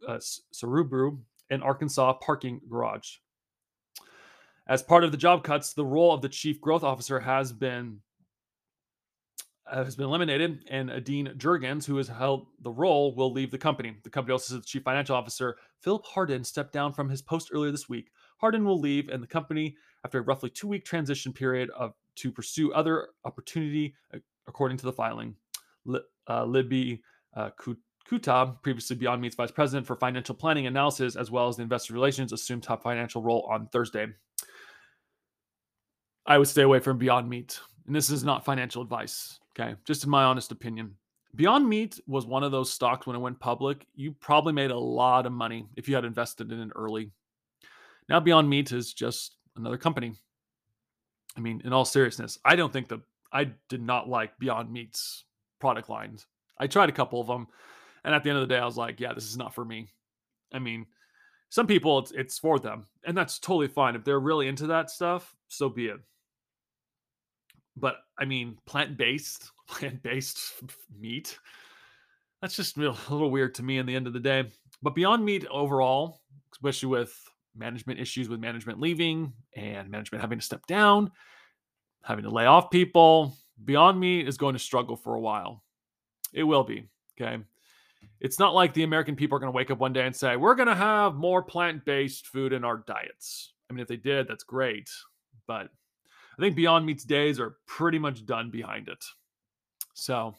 uh, 0.08 0.20
in 1.50 1.62
Arkansas 1.62 2.12
parking 2.15 2.61
garage. 2.69 3.17
As 4.67 4.82
part 4.82 5.05
of 5.05 5.11
the 5.11 5.19
job 5.19 5.43
cuts, 5.43 5.73
the 5.73 5.85
role 5.85 6.12
of 6.12 6.23
the 6.23 6.29
chief 6.29 6.61
growth 6.61 6.85
officer 6.85 7.20
has 7.20 7.53
been 7.53 8.00
uh, 9.70 9.85
has 9.85 9.97
been 9.97 10.06
eliminated, 10.06 10.64
and 10.69 10.91
Adine 10.91 11.35
Jurgens, 11.37 11.85
who 11.85 11.97
has 11.97 12.09
held 12.09 12.49
the 12.61 12.70
role, 12.70 13.14
will 13.14 13.32
leave 13.32 13.50
the 13.50 13.59
company. 13.59 13.97
The 14.03 14.11
company 14.11 14.32
also 14.32 14.55
says 14.55 14.61
the 14.61 14.67
chief 14.67 14.82
financial 14.82 15.17
officer, 15.17 15.56
Philip 15.81 16.05
Hardin, 16.05 16.44
stepped 16.44 16.73
down 16.73 16.93
from 16.93 17.09
his 17.09 17.23
post 17.23 17.50
earlier 17.53 17.70
this 17.70 17.88
week. 17.88 18.11
Hardin 18.38 18.64
will 18.64 18.81
leave, 18.81 19.09
and 19.09 19.23
the 19.23 19.26
company, 19.29 19.76
after 20.05 20.19
a 20.19 20.23
roughly 20.23 20.50
two 20.50 20.69
week 20.69 20.85
transition 20.85 21.32
period 21.32 21.70
of 21.70 21.94
to 22.17 22.31
pursue 22.31 22.73
other 22.73 23.08
opportunity, 23.25 23.94
according 24.47 24.76
to 24.79 24.85
the 24.85 24.93
filing. 24.93 25.35
Uh, 26.29 26.44
Libby 26.44 27.03
uh, 27.35 27.50
Kuta, 28.08 28.62
previously 28.62 28.97
Beyond 28.97 29.23
Meat's 29.23 29.37
vice 29.37 29.50
president 29.50 29.87
for 29.87 29.97
financial 29.97 30.35
planning 30.35 30.67
analysis 30.67 31.17
as 31.17 31.31
well 31.31 31.49
as 31.49 31.56
the 31.56 31.62
investor 31.62 31.94
relations, 31.94 32.32
assumed 32.32 32.62
top 32.62 32.82
financial 32.82 33.23
role 33.23 33.49
on 33.50 33.67
Thursday. 33.69 34.06
I 36.26 36.38
would 36.38 36.48
stay 36.48 36.62
away 36.62 36.78
from 36.80 36.98
Beyond 36.98 37.28
Meat. 37.28 37.58
And 37.86 37.94
this 37.94 38.10
is 38.10 38.22
not 38.24 38.44
financial 38.44 38.82
advice, 38.82 39.40
okay? 39.58 39.74
Just 39.84 40.04
in 40.04 40.10
my 40.10 40.24
honest 40.24 40.52
opinion. 40.52 40.94
Beyond 41.34 41.69
Meat 41.69 41.98
was 42.06 42.26
one 42.26 42.44
of 42.44 42.52
those 42.52 42.70
stocks 42.70 43.06
when 43.06 43.16
it 43.16 43.20
went 43.20 43.40
public. 43.40 43.86
You 43.94 44.12
probably 44.12 44.52
made 44.52 44.70
a 44.70 44.78
lot 44.78 45.26
of 45.26 45.32
money 45.32 45.66
if 45.76 45.88
you 45.88 45.94
had 45.94 46.04
invested 46.04 46.52
in 46.52 46.60
it 46.60 46.70
early. 46.76 47.10
Now, 48.08 48.20
Beyond 48.20 48.48
Meat 48.48 48.70
is 48.72 48.92
just 48.92 49.36
another 49.56 49.78
company. 49.78 50.12
I 51.36 51.40
mean, 51.40 51.62
in 51.64 51.72
all 51.72 51.84
seriousness, 51.84 52.38
I 52.44 52.56
don't 52.56 52.72
think 52.72 52.88
that 52.88 53.00
I 53.32 53.50
did 53.69 53.80
not 53.80 54.08
like 54.08 54.38
Beyond 54.38 54.70
Meat's 54.70 55.24
product 55.58 55.88
lines. 55.88 56.26
I 56.58 56.66
tried 56.66 56.90
a 56.90 56.92
couple 56.92 57.20
of 57.20 57.26
them, 57.26 57.48
and 58.04 58.14
at 58.14 58.22
the 58.22 58.30
end 58.30 58.38
of 58.38 58.46
the 58.46 58.54
day, 58.54 58.60
I 58.60 58.66
was 58.66 58.76
like, 58.76 59.00
yeah, 59.00 59.14
this 59.14 59.28
is 59.28 59.38
not 59.38 59.54
for 59.54 59.64
me. 59.64 59.88
I 60.52 60.58
mean, 60.58 60.86
some 61.48 61.66
people 61.66 61.98
it's, 61.98 62.12
it's 62.12 62.38
for 62.38 62.58
them, 62.58 62.86
and 63.04 63.16
that's 63.16 63.38
totally 63.38 63.69
fine. 63.69 63.96
If 63.96 64.04
they're 64.04 64.20
really 64.20 64.48
into 64.48 64.66
that 64.69 64.90
stuff, 64.90 65.34
so 65.48 65.70
be 65.70 65.86
it. 65.86 66.00
But 67.76 67.96
I 68.19 68.24
mean, 68.24 68.58
plant 68.66 68.96
based, 68.96 69.50
plant 69.69 70.02
based 70.02 70.52
meat, 70.98 71.38
that's 72.42 72.56
just 72.56 72.76
a 72.76 72.80
little 72.80 73.30
weird 73.30 73.54
to 73.54 73.62
me 73.62 73.78
in 73.78 73.86
the 73.86 73.94
end 73.94 74.06
of 74.06 74.12
the 74.12 74.20
day. 74.20 74.44
But 74.82 74.96
Beyond 74.96 75.24
Meat 75.24 75.46
overall, 75.50 76.20
especially 76.52 76.88
with 76.88 77.16
management 77.54 78.00
issues 78.00 78.28
with 78.28 78.40
management 78.40 78.80
leaving 78.80 79.32
and 79.54 79.88
management 79.88 80.22
having 80.22 80.40
to 80.40 80.44
step 80.44 80.66
down, 80.66 81.12
having 82.02 82.24
to 82.24 82.30
lay 82.30 82.46
off 82.46 82.70
people, 82.70 83.36
Beyond 83.64 84.00
Meat 84.00 84.26
is 84.26 84.36
going 84.36 84.55
to 84.55 84.58
struggle 84.58 84.96
for 84.96 85.14
a 85.14 85.20
while. 85.20 85.62
It 86.32 86.43
will 86.43 86.64
be. 86.64 86.88
Okay. 87.20 87.38
It's 88.20 88.41
not 88.41 88.55
like 88.55 88.74
the 88.74 88.82
American 88.82 89.14
people 89.14 89.36
are 89.36 89.41
going 89.41 89.52
to 89.52 89.56
wake 89.56 89.70
up 89.70 89.79
one 89.79 89.93
day 89.93 90.06
and 90.06 90.14
say, 90.14 90.36
we're 90.36 90.56
going 90.56 90.69
to 90.69 90.74
have 90.74 91.14
more 91.14 91.43
plant 91.43 91.84
based 91.84 92.26
food 92.26 92.52
in 92.52 92.64
our 92.64 92.79
diets. 92.86 93.52
I 93.70 93.72
mean, 93.72 93.82
if 93.82 93.88
they 93.88 93.96
did, 93.96 94.26
that's 94.26 94.44
great. 94.44 94.91
But 95.46 95.69
I 96.39 96.41
think 96.41 96.56
Beyond 96.56 96.86
Meat's 96.86 97.05
days 97.05 97.39
are 97.39 97.56
pretty 97.67 97.98
much 97.98 98.24
done 98.24 98.51
behind 98.51 98.89
it. 98.89 99.05
So 99.94 100.34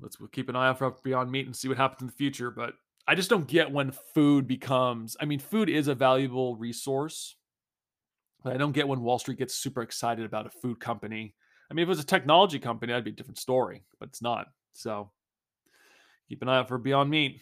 let's 0.00 0.16
keep 0.32 0.48
an 0.48 0.56
eye 0.56 0.68
out 0.68 0.78
for 0.78 0.90
Beyond 1.02 1.30
Meat 1.30 1.46
and 1.46 1.54
see 1.54 1.68
what 1.68 1.76
happens 1.76 2.00
in 2.00 2.06
the 2.06 2.12
future. 2.12 2.50
But 2.50 2.74
I 3.06 3.14
just 3.14 3.30
don't 3.30 3.46
get 3.46 3.70
when 3.70 3.92
food 4.14 4.46
becomes, 4.46 5.16
I 5.20 5.24
mean, 5.24 5.38
food 5.38 5.68
is 5.68 5.88
a 5.88 5.94
valuable 5.94 6.56
resource, 6.56 7.36
but 8.42 8.54
I 8.54 8.56
don't 8.56 8.72
get 8.72 8.88
when 8.88 9.00
Wall 9.00 9.18
Street 9.18 9.38
gets 9.38 9.54
super 9.54 9.82
excited 9.82 10.24
about 10.24 10.46
a 10.46 10.50
food 10.50 10.80
company. 10.80 11.34
I 11.70 11.74
mean, 11.74 11.82
if 11.82 11.88
it 11.88 11.90
was 11.90 12.00
a 12.00 12.06
technology 12.06 12.58
company, 12.58 12.92
that'd 12.92 13.04
be 13.04 13.10
a 13.10 13.14
different 13.14 13.38
story, 13.38 13.82
but 14.00 14.08
it's 14.08 14.22
not. 14.22 14.46
So 14.72 15.10
keep 16.28 16.40
an 16.42 16.48
eye 16.48 16.58
out 16.58 16.68
for 16.68 16.78
Beyond 16.78 17.10
Meat. 17.10 17.40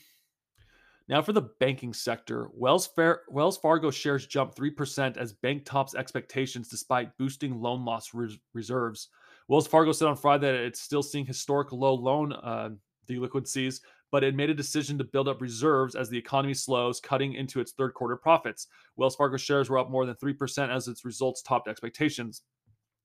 Now 1.08 1.22
for 1.22 1.32
the 1.32 1.48
banking 1.60 1.92
sector, 1.92 2.48
Wells, 2.52 2.88
Far- 2.88 3.22
Wells 3.28 3.58
Fargo 3.58 3.90
shares 3.90 4.26
jumped 4.26 4.58
3% 4.58 5.16
as 5.16 5.32
bank 5.32 5.64
tops 5.64 5.94
expectations 5.94 6.68
despite 6.68 7.16
boosting 7.16 7.60
loan 7.60 7.84
loss 7.84 8.12
res- 8.12 8.38
reserves. 8.54 9.08
Wells 9.48 9.68
Fargo 9.68 9.92
said 9.92 10.08
on 10.08 10.16
Friday 10.16 10.50
that 10.50 10.64
it's 10.64 10.80
still 10.80 11.04
seeing 11.04 11.24
historic 11.24 11.70
low 11.70 11.94
loan 11.94 12.32
uh, 12.32 12.70
delinquencies, 13.06 13.80
but 14.10 14.24
it 14.24 14.34
made 14.34 14.50
a 14.50 14.54
decision 14.54 14.98
to 14.98 15.04
build 15.04 15.28
up 15.28 15.40
reserves 15.40 15.94
as 15.94 16.08
the 16.08 16.18
economy 16.18 16.54
slows, 16.54 16.98
cutting 16.98 17.34
into 17.34 17.60
its 17.60 17.72
third 17.72 17.94
quarter 17.94 18.16
profits. 18.16 18.66
Wells 18.96 19.14
Fargo 19.14 19.36
shares 19.36 19.70
were 19.70 19.78
up 19.78 19.90
more 19.90 20.06
than 20.06 20.16
3% 20.16 20.74
as 20.74 20.88
its 20.88 21.04
results 21.04 21.40
topped 21.42 21.68
expectations. 21.68 22.42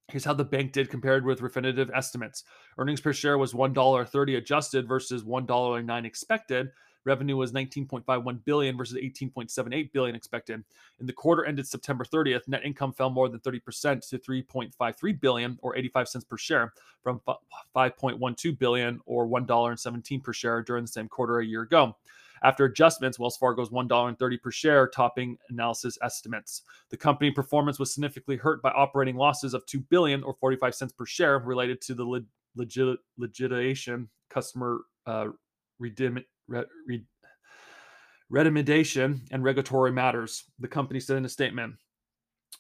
Here's 0.07 0.25
how 0.25 0.33
the 0.33 0.43
bank 0.43 0.73
did 0.73 0.89
compared 0.89 1.23
with 1.23 1.39
Refinitiv 1.39 1.89
estimates. 1.95 2.43
Earnings 2.79 2.99
per 2.99 3.13
share 3.13 3.37
was 3.37 3.53
$1.30 3.53 4.37
adjusted 4.37 4.87
versus 4.87 5.23
$1.09 5.23 6.05
expected. 6.05 6.69
Revenue 7.05 7.37
was 7.37 7.51
19.51 7.51 8.45
billion 8.45 8.77
versus 8.77 8.97
18.78 8.97 9.91
billion 9.91 10.15
expected. 10.15 10.63
In 10.99 11.05
the 11.05 11.13
quarter 11.13 11.45
ended 11.45 11.67
September 11.67 12.03
30th, 12.03 12.47
net 12.47 12.63
income 12.63 12.93
fell 12.93 13.09
more 13.09 13.29
than 13.29 13.39
30% 13.39 14.07
to 14.09 14.19
3.53 14.19 15.21
billion 15.21 15.57
or 15.61 15.75
85 15.75 16.07
cents 16.07 16.25
per 16.25 16.37
share 16.37 16.73
from 17.01 17.21
5.12 17.75 18.59
billion 18.59 18.99
or 19.05 19.27
$1.17 19.27 20.23
per 20.23 20.33
share 20.33 20.61
during 20.61 20.83
the 20.83 20.91
same 20.91 21.07
quarter 21.07 21.39
a 21.39 21.45
year 21.45 21.63
ago. 21.63 21.95
After 22.43 22.65
adjustments, 22.65 23.19
Wells 23.19 23.37
Fargo's 23.37 23.69
$1.30 23.69 24.41
per 24.41 24.51
share, 24.51 24.87
topping 24.87 25.37
analysis 25.49 25.97
estimates. 26.01 26.63
The 26.89 26.97
company 26.97 27.29
performance 27.29 27.77
was 27.77 27.93
significantly 27.93 28.35
hurt 28.35 28.63
by 28.63 28.71
operating 28.71 29.15
losses 29.15 29.53
of 29.53 29.65
2 29.67 29.79
billion 29.79 30.23
or 30.23 30.33
45 30.33 30.73
cents 30.73 30.93
per 30.93 31.05
share 31.05 31.37
related 31.39 31.81
to 31.81 31.93
the 31.93 32.03
leg- 32.03 32.25
legit- 32.55 32.99
legitimation 33.17 34.09
customer 34.29 34.81
uh, 35.05 35.27
redim- 35.79 36.23
re- 36.51 36.65
re- 36.87 37.05
and 39.31 39.43
regulatory 39.43 39.91
matters, 39.91 40.43
the 40.59 40.67
company 40.67 40.99
said 40.99 41.17
in 41.17 41.25
a 41.25 41.29
statement. 41.29 41.75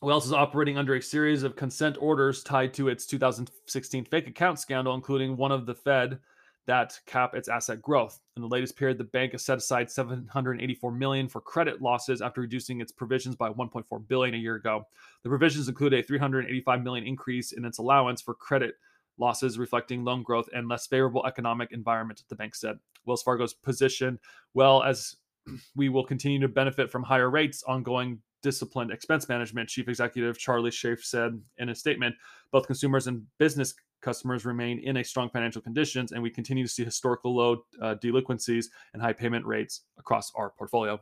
Wells 0.01 0.25
is 0.25 0.33
operating 0.33 0.77
under 0.77 0.95
a 0.95 1.01
series 1.01 1.43
of 1.43 1.55
consent 1.55 1.97
orders 1.99 2.43
tied 2.43 2.73
to 2.73 2.87
its 2.87 3.05
2016 3.05 4.05
fake 4.05 4.27
account 4.27 4.59
scandal, 4.59 4.95
including 4.95 5.37
one 5.37 5.51
of 5.51 5.65
the 5.65 5.75
Fed 5.75 6.19
that 6.67 6.99
cap 7.05 7.35
its 7.35 7.47
asset 7.47 7.81
growth. 7.81 8.19
In 8.35 8.41
the 8.41 8.47
latest 8.47 8.77
period, 8.77 8.97
the 8.97 9.03
bank 9.03 9.33
has 9.33 9.43
set 9.43 9.57
aside 9.57 9.91
784 9.91 10.91
million 10.91 11.27
for 11.27 11.41
credit 11.41 11.81
losses 11.81 12.21
after 12.21 12.41
reducing 12.41 12.81
its 12.81 12.91
provisions 12.91 13.35
by 13.35 13.49
1.4 13.49 14.07
billion 14.07 14.35
a 14.35 14.37
year 14.37 14.55
ago. 14.55 14.83
The 15.23 15.29
provisions 15.29 15.67
include 15.67 15.93
a 15.93 16.03
385 16.03 16.83
million 16.83 17.05
increase 17.05 17.51
in 17.51 17.65
its 17.65 17.79
allowance 17.79 18.21
for 18.21 18.33
credit 18.33 18.75
losses 19.17 19.59
reflecting 19.59 20.03
loan 20.03 20.23
growth 20.23 20.49
and 20.53 20.67
less 20.67 20.87
favorable 20.87 21.25
economic 21.25 21.71
environment, 21.71 22.23
the 22.29 22.35
bank 22.35 22.55
said. 22.55 22.77
Wells 23.05 23.23
Fargo's 23.23 23.53
position 23.53 24.19
well 24.53 24.83
as 24.83 25.15
we 25.75 25.89
will 25.89 26.03
continue 26.03 26.39
to 26.39 26.47
benefit 26.47 26.91
from 26.91 27.03
higher 27.03 27.29
rates, 27.29 27.63
ongoing 27.63 28.19
disciplined 28.41 28.91
expense 28.91 29.29
management, 29.29 29.69
Chief 29.69 29.87
Executive 29.87 30.37
Charlie 30.37 30.71
Scharf 30.71 31.03
said 31.03 31.39
in 31.57 31.69
a 31.69 31.75
statement. 31.75 32.15
Both 32.51 32.67
consumers 32.67 33.07
and 33.07 33.25
business 33.37 33.73
customers 34.01 34.45
remain 34.45 34.79
in 34.79 34.97
a 34.97 35.03
strong 35.03 35.29
financial 35.29 35.61
conditions, 35.61 36.11
and 36.11 36.21
we 36.21 36.29
continue 36.29 36.63
to 36.63 36.69
see 36.69 36.83
historical 36.83 37.35
low 37.35 37.63
uh, 37.81 37.95
delinquencies 37.95 38.69
and 38.93 39.01
high 39.01 39.13
payment 39.13 39.45
rates 39.45 39.81
across 39.97 40.31
our 40.35 40.49
portfolio. 40.49 40.99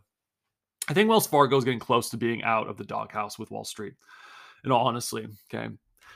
I 0.90 0.94
think 0.94 1.10
Wells 1.10 1.28
Fargo 1.28 1.58
is 1.58 1.64
getting 1.64 1.80
close 1.80 2.10
to 2.10 2.18
being 2.18 2.44
out 2.44 2.68
of 2.68 2.78
the 2.78 2.84
doghouse 2.84 3.38
with 3.38 3.52
Wall 3.52 3.64
Street. 3.64 3.94
and 4.64 4.74
honestly, 4.74 5.28
okay. 5.54 5.70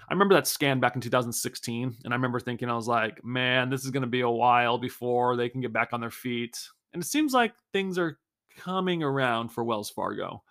I 0.10 0.14
remember 0.14 0.36
that 0.36 0.48
scan 0.48 0.80
back 0.80 0.96
in 0.96 1.02
2016, 1.02 1.98
and 2.04 2.14
I 2.14 2.16
remember 2.16 2.40
thinking, 2.40 2.70
I 2.70 2.76
was 2.76 2.88
like, 2.88 3.24
man, 3.24 3.70
this 3.70 3.86
is 3.86 3.92
going 3.92 4.02
to 4.02 4.08
be 4.08 4.22
a 4.22 4.30
while 4.30 4.78
before 4.78 5.36
they 5.36 5.50
can 5.50 5.62
get 5.62 5.74
back 5.74 5.90
on 5.94 6.02
their 6.02 6.12
feet. 6.12 6.58
And 6.94 7.02
it 7.02 7.06
seems 7.06 7.34
like 7.34 7.54
things 7.72 7.98
are 7.98 8.20
coming 8.58 9.04
around 9.04 9.50
for 9.50 9.64
Wells 9.64 9.90
Fargo. 9.90 10.44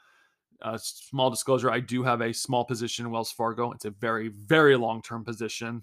Uh, 0.61 0.79
small 0.79 1.29
disclosure, 1.29 1.71
I 1.71 1.81
do 1.81 2.03
have 2.03 2.21
a 2.21 2.33
small 2.33 2.65
position 2.65 3.05
in 3.05 3.13
Wells 3.13 3.33
Fargo. 3.33 3.73
It's 3.73 3.85
a 3.85 3.91
very, 3.91 4.29
very 4.29 4.77
long 4.77 5.03
term 5.03 5.25
position. 5.25 5.83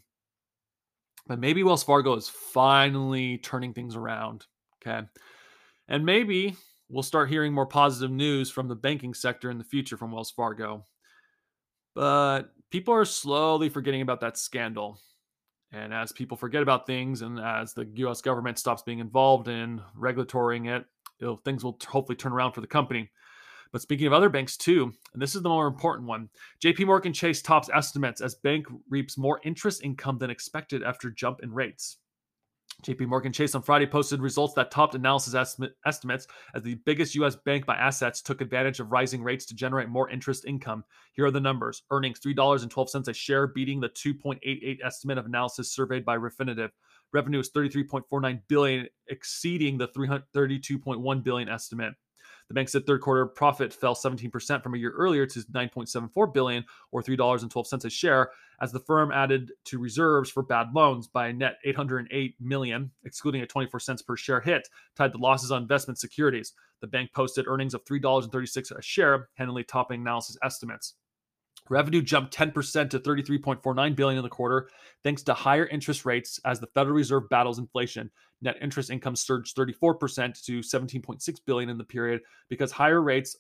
But 1.28 1.40
maybe 1.40 1.64
Wells 1.64 1.84
Fargo 1.84 2.16
is 2.16 2.30
finally 2.30 3.38
turning 3.40 3.74
things 3.74 3.96
around. 3.96 4.46
Okay. 4.82 5.06
And 5.88 6.06
maybe 6.06 6.56
we'll 6.90 7.04
start 7.04 7.30
hearing 7.30 7.54
more 7.54 7.66
positive 7.66 8.12
news 8.12 8.50
from 8.50 8.68
the 8.68 8.76
banking 8.76 9.14
sector 9.14 9.52
in 9.52 9.58
the 9.58 9.64
future 9.64 9.98
from 9.98 10.12
Wells 10.12 10.32
Fargo. 10.32 10.86
But 11.94 12.54
people 12.70 12.94
are 12.94 13.06
slowly 13.06 13.70
forgetting 13.70 14.02
about 14.02 14.22
that 14.22 14.38
scandal. 14.38 15.00
And 15.72 15.94
as 15.94 16.12
people 16.12 16.36
forget 16.36 16.64
about 16.64 16.88
things 16.88 17.22
and 17.22 17.40
as 17.40 17.74
the 17.74 17.88
US 17.96 18.22
government 18.22 18.58
stops 18.58 18.82
being 18.82 19.00
involved 19.00 19.48
in 19.48 19.82
regulatoring 19.96 20.66
it, 20.66 20.86
things 21.46 21.64
will 21.64 21.78
hopefully 21.88 22.16
turn 22.16 22.32
around 22.32 22.54
for 22.54 22.62
the 22.62 22.68
company. 22.68 23.10
But 23.72 23.82
speaking 23.82 24.08
of 24.08 24.14
other 24.14 24.30
banks 24.30 24.58
too, 24.58 24.92
and 25.14 25.22
this 25.22 25.36
is 25.36 25.44
the 25.44 25.50
more 25.50 25.68
important 25.68 26.08
one, 26.08 26.30
JP 26.64 26.88
Morgan 26.88 27.14
Chase 27.14 27.44
tops 27.44 27.70
estimates 27.72 28.20
as 28.20 28.34
bank 28.34 28.66
reaps 28.90 29.16
more 29.16 29.40
interest 29.44 29.84
income 29.84 30.18
than 30.18 30.32
expected 30.32 30.82
after 30.82 31.12
jump 31.12 31.42
in 31.44 31.54
rates. 31.54 31.98
JP 32.84 33.08
Morgan 33.08 33.34
Chase 33.34 33.56
on 33.56 33.62
Friday 33.62 33.86
posted 33.86 34.22
results 34.22 34.54
that 34.54 34.72
topped 34.72 34.96
analysis 34.96 35.36
estimate, 35.36 35.74
estimates 35.86 36.28
as 36.56 36.64
the 36.64 36.76
biggest 36.86 37.14
US 37.16 37.36
bank 37.36 37.66
by 37.66 37.76
assets 37.76 38.22
took 38.22 38.40
advantage 38.40 38.80
of 38.80 38.92
rising 38.92 39.22
rates 39.22 39.46
to 39.48 39.56
generate 39.56 39.90
more 39.90 40.10
interest 40.10 40.46
income. 40.46 40.86
Here 41.14 41.26
are 41.26 41.32
the 41.32 41.42
numbers. 41.42 41.84
Earnings 41.92 42.20
$3.12 42.22 43.08
a 43.08 43.14
share 43.14 43.48
beating 43.48 43.82
the 43.82 43.90
2.88 43.90 44.78
estimate 44.84 45.18
of 45.18 45.26
analysis 45.26 45.74
surveyed 45.74 46.06
by 46.06 46.18
Refinitiv. 46.18 46.70
Revenue 47.12 47.40
is 47.40 47.52
33.49 47.52 48.42
billion 48.48 48.88
exceeding 49.08 49.78
the 49.78 49.88
332.1 49.90 51.24
billion 51.24 51.50
estimate. 51.50 51.94
The 52.50 52.56
bank 52.56 52.68
said 52.68 52.86
third 52.86 53.02
quarter 53.02 53.28
profit 53.28 53.72
fell 53.72 53.96
17% 53.96 54.64
from 54.64 54.74
a 54.74 54.78
year 54.78 54.92
earlier 54.92 55.28
to 55.28 55.40
9.74 55.40 56.34
billion 56.34 56.66
or 56.92 57.04
$3.12 57.04 57.86
a 57.86 57.90
share 57.90 58.32
as 58.60 58.72
the 58.72 58.80
firm 58.80 59.12
added 59.12 59.52
to 59.66 59.78
reserves 59.78 60.32
for 60.32 60.42
bad 60.42 60.74
loans 60.74 61.08
by 61.08 61.28
a 61.28 61.34
net 61.34 61.60
808 61.64 62.36
million, 62.42 62.92
excluding 63.06 63.42
a 63.42 63.48
24 63.48 63.80
cents 63.80 64.02
per 64.02 64.18
share 64.18 64.42
hit 64.42 64.68
tied 64.96 65.12
to 65.12 65.20
losses 65.20 65.52
on 65.52 65.62
investment 65.62 66.00
securities. 66.00 66.54
The 66.82 66.88
bank 66.88 67.12
posted 67.14 67.48
earnings 67.48 67.76
of 67.76 67.86
$3.36 67.86 68.72
a 68.72 68.82
share, 68.82 69.30
handily 69.36 69.64
topping 69.64 70.02
analysis 70.02 70.38
estimates. 70.44 70.96
Revenue 71.70 72.02
jumped 72.02 72.36
10% 72.36 72.90
to 72.90 73.00
33.49 73.00 73.96
billion 73.96 74.18
in 74.18 74.24
the 74.24 74.30
quarter 74.30 74.70
thanks 75.04 75.22
to 75.24 75.34
higher 75.34 75.68
interest 75.68 76.06
rates 76.06 76.40
as 76.44 76.60
the 76.60 76.68
Federal 76.68 76.96
Reserve 76.96 77.30
battles 77.30 77.60
inflation. 77.60 78.10
Net 78.42 78.58
interest 78.62 78.90
income 78.90 79.16
surged 79.16 79.56
34% 79.56 80.44
to 80.46 80.60
17.6 80.60 81.40
billion 81.46 81.70
in 81.70 81.78
the 81.78 81.84
period 81.84 82.22
because 82.50 82.72
higher 82.72 83.02
rates 83.02 83.38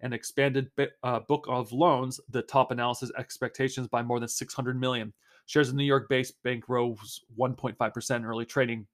and 0.00 0.14
expanded 0.14 0.70
uh, 1.02 1.20
book 1.20 1.46
of 1.48 1.72
loans 1.72 2.20
the 2.30 2.42
top 2.42 2.70
analysis 2.70 3.10
expectations 3.18 3.88
by 3.88 4.02
more 4.02 4.20
than 4.20 4.28
600 4.28 4.78
million. 4.78 5.12
Shares 5.46 5.68
of 5.68 5.74
New 5.74 5.84
York-based 5.84 6.42
bank 6.42 6.68
rose 6.68 7.22
1.5% 7.38 8.16
in 8.16 8.24
early 8.24 8.44
trading. 8.44 8.86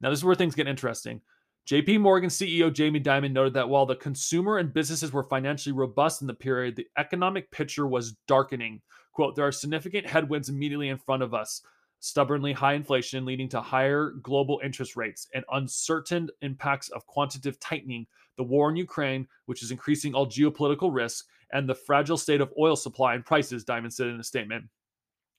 Now 0.00 0.10
this 0.10 0.18
is 0.18 0.24
where 0.24 0.34
things 0.34 0.54
get 0.54 0.66
interesting. 0.66 1.20
JP 1.68 2.00
Morgan 2.00 2.28
CEO 2.28 2.72
Jamie 2.72 3.00
Dimon 3.00 3.32
noted 3.32 3.54
that 3.54 3.68
while 3.68 3.86
the 3.86 3.94
consumer 3.94 4.58
and 4.58 4.74
businesses 4.74 5.12
were 5.12 5.22
financially 5.22 5.72
robust 5.72 6.20
in 6.20 6.26
the 6.26 6.34
period, 6.34 6.74
the 6.74 6.88
economic 6.98 7.52
picture 7.52 7.86
was 7.86 8.16
darkening. 8.26 8.80
Quote, 9.12 9.36
there 9.36 9.46
are 9.46 9.52
significant 9.52 10.04
headwinds 10.06 10.48
immediately 10.48 10.88
in 10.88 10.98
front 10.98 11.22
of 11.22 11.34
us. 11.34 11.62
Stubbornly 12.00 12.52
high 12.52 12.72
inflation 12.72 13.24
leading 13.24 13.48
to 13.50 13.60
higher 13.60 14.10
global 14.22 14.60
interest 14.64 14.96
rates 14.96 15.28
and 15.34 15.44
uncertain 15.52 16.28
impacts 16.40 16.88
of 16.88 17.06
quantitative 17.06 17.60
tightening, 17.60 18.08
the 18.36 18.42
war 18.42 18.68
in 18.68 18.74
Ukraine, 18.74 19.28
which 19.46 19.62
is 19.62 19.70
increasing 19.70 20.14
all 20.14 20.26
geopolitical 20.26 20.92
risk, 20.92 21.26
and 21.52 21.68
the 21.68 21.76
fragile 21.76 22.16
state 22.16 22.40
of 22.40 22.52
oil 22.58 22.74
supply 22.74 23.14
and 23.14 23.24
prices, 23.24 23.64
Dimon 23.64 23.92
said 23.92 24.08
in 24.08 24.18
a 24.18 24.24
statement. 24.24 24.64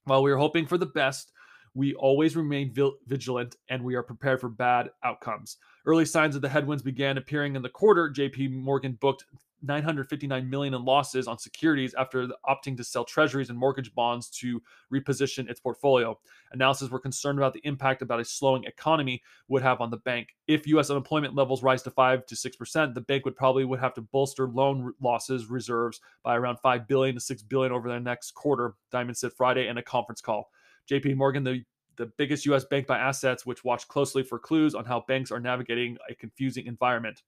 While 0.05 0.23
we 0.23 0.31
are 0.31 0.37
hoping 0.37 0.67
for 0.67 0.77
the 0.77 0.85
best, 0.85 1.33
we 1.75 1.93
always 1.95 2.35
remain 2.35 2.73
vigilant 3.07 3.55
and 3.69 3.83
we 3.83 3.95
are 3.95 4.03
prepared 4.03 4.39
for 4.39 4.49
bad 4.49 4.89
outcomes. 5.03 5.57
Early 5.85 6.05
signs 6.05 6.35
of 6.35 6.41
the 6.41 6.49
headwinds 6.49 6.83
began 6.83 7.17
appearing 7.17 7.55
in 7.55 7.61
the 7.61 7.69
quarter. 7.69 8.09
JP 8.09 8.51
Morgan 8.51 8.97
booked 9.01 9.25
959 9.63 10.49
million 10.49 10.73
in 10.73 10.83
losses 10.83 11.27
on 11.27 11.39
securities 11.39 11.93
after 11.93 12.27
opting 12.47 12.75
to 12.77 12.83
sell 12.83 13.05
treasuries 13.05 13.49
and 13.49 13.57
mortgage 13.57 13.93
bonds 13.95 14.29
to 14.29 14.61
reposition 14.93 15.49
its 15.49 15.59
portfolio. 15.59 16.17
Analysts 16.51 16.89
were 16.89 16.99
concerned 16.99 17.39
about 17.39 17.53
the 17.53 17.61
impact 17.63 18.01
about 18.01 18.19
a 18.19 18.25
slowing 18.25 18.65
economy 18.65 19.23
would 19.47 19.61
have 19.61 19.81
on 19.81 19.89
the 19.89 19.97
bank. 19.97 20.35
If 20.47 20.67
US 20.67 20.89
unemployment 20.89 21.33
levels 21.33 21.63
rise 21.63 21.81
to 21.83 21.91
5 21.91 22.25
to 22.25 22.35
6%, 22.35 22.93
the 22.93 23.01
bank 23.01 23.25
would 23.25 23.37
probably 23.37 23.65
would 23.65 23.79
have 23.79 23.93
to 23.95 24.01
bolster 24.01 24.47
loan 24.47 24.93
losses 25.01 25.47
reserves 25.47 26.01
by 26.23 26.35
around 26.35 26.57
5 26.57 26.87
billion 26.87 27.15
to 27.15 27.21
6 27.21 27.41
billion 27.43 27.71
over 27.71 27.87
the 27.87 27.99
next 27.99 28.31
quarter, 28.31 28.75
Dimon 28.91 29.15
said 29.15 29.31
Friday 29.33 29.67
in 29.67 29.77
a 29.77 29.83
conference 29.83 30.21
call. 30.21 30.51
JP 30.89 31.15
Morgan, 31.17 31.43
the 31.43 31.63
the 31.95 32.11
biggest 32.17 32.45
US 32.47 32.65
bank 32.65 32.87
by 32.87 32.97
assets, 32.97 33.45
which 33.45 33.63
watch 33.63 33.87
closely 33.87 34.23
for 34.23 34.39
clues 34.39 34.73
on 34.73 34.85
how 34.85 35.03
banks 35.07 35.31
are 35.31 35.39
navigating 35.39 35.97
a 36.09 36.15
confusing 36.15 36.65
environment. 36.65 37.21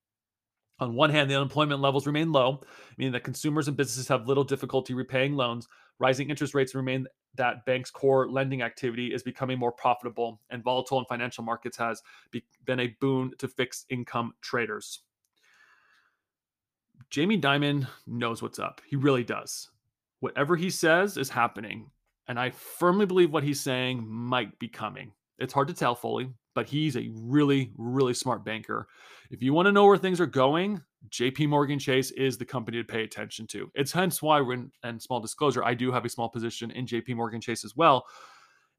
On 0.80 0.94
one 0.94 1.10
hand, 1.10 1.30
the 1.30 1.36
unemployment 1.36 1.80
levels 1.80 2.06
remain 2.06 2.32
low, 2.32 2.62
meaning 2.98 3.14
that 3.14 3.24
consumers 3.24 3.68
and 3.68 3.78
businesses 3.78 4.10
have 4.10 4.28
little 4.28 4.44
difficulty 4.44 4.94
repaying 4.94 5.34
loans. 5.34 5.68
Rising 6.00 6.30
interest 6.30 6.54
rates 6.54 6.76
remain 6.76 7.08
that 7.36 7.66
banks' 7.66 7.92
core 7.92 8.30
lending 8.30 8.62
activity 8.62 9.14
is 9.14 9.24
becoming 9.24 9.58
more 9.58 9.72
profitable, 9.72 10.42
and 10.50 10.64
volatile 10.64 11.00
in 11.00 11.06
financial 11.06 11.44
markets 11.46 11.78
has 11.78 12.02
be- 12.32 12.46
been 12.66 12.82
a 12.82 12.96
boon 13.00 13.32
to 13.38 13.48
fixed 13.48 13.86
income 13.90 14.34
traders. 14.42 15.04
Jamie 17.10 17.40
Dimon 17.40 17.88
knows 18.06 18.42
what's 18.42 18.60
up. 18.60 18.82
He 18.86 18.98
really 18.98 19.24
does. 19.24 19.70
Whatever 20.20 20.58
he 20.58 20.70
says 20.70 21.18
is 21.18 21.30
happening. 21.30 21.92
And 22.28 22.40
I 22.40 22.50
firmly 22.50 23.06
believe 23.06 23.32
what 23.32 23.44
he's 23.44 23.62
saying 23.62 24.06
might 24.08 24.58
be 24.60 24.68
coming. 24.68 25.12
It's 25.38 25.54
hard 25.54 25.68
to 25.68 25.74
tell 25.74 25.96
fully, 25.96 26.30
but 26.54 26.68
he's 26.68 26.96
a 26.96 27.10
really, 27.14 27.72
really 27.78 28.14
smart 28.14 28.46
banker. 28.46 28.88
If 29.30 29.44
you 29.44 29.54
want 29.54 29.68
to 29.68 29.72
know 29.72 29.86
where 29.86 29.98
things 29.98 30.22
are 30.22 30.26
going, 30.26 30.82
JP 31.10 31.50
Morgan 31.50 31.78
Chase 31.78 32.12
is 32.12 32.38
the 32.38 32.46
company 32.46 32.78
to 32.78 32.84
pay 32.84 33.04
attention 33.04 33.48
to. 33.48 33.70
It's 33.76 33.92
hence 33.92 34.22
why, 34.22 34.42
when, 34.42 34.72
and 34.84 35.02
small 35.02 35.20
disclosure, 35.20 35.64
I 35.64 35.74
do 35.74 35.92
have 35.92 36.06
a 36.06 36.10
small 36.10 36.30
position 36.30 36.72
in 36.72 36.86
JP 36.86 37.16
Morgan 37.16 37.42
Chase 37.42 37.66
as 37.66 37.76
well. 37.76 38.06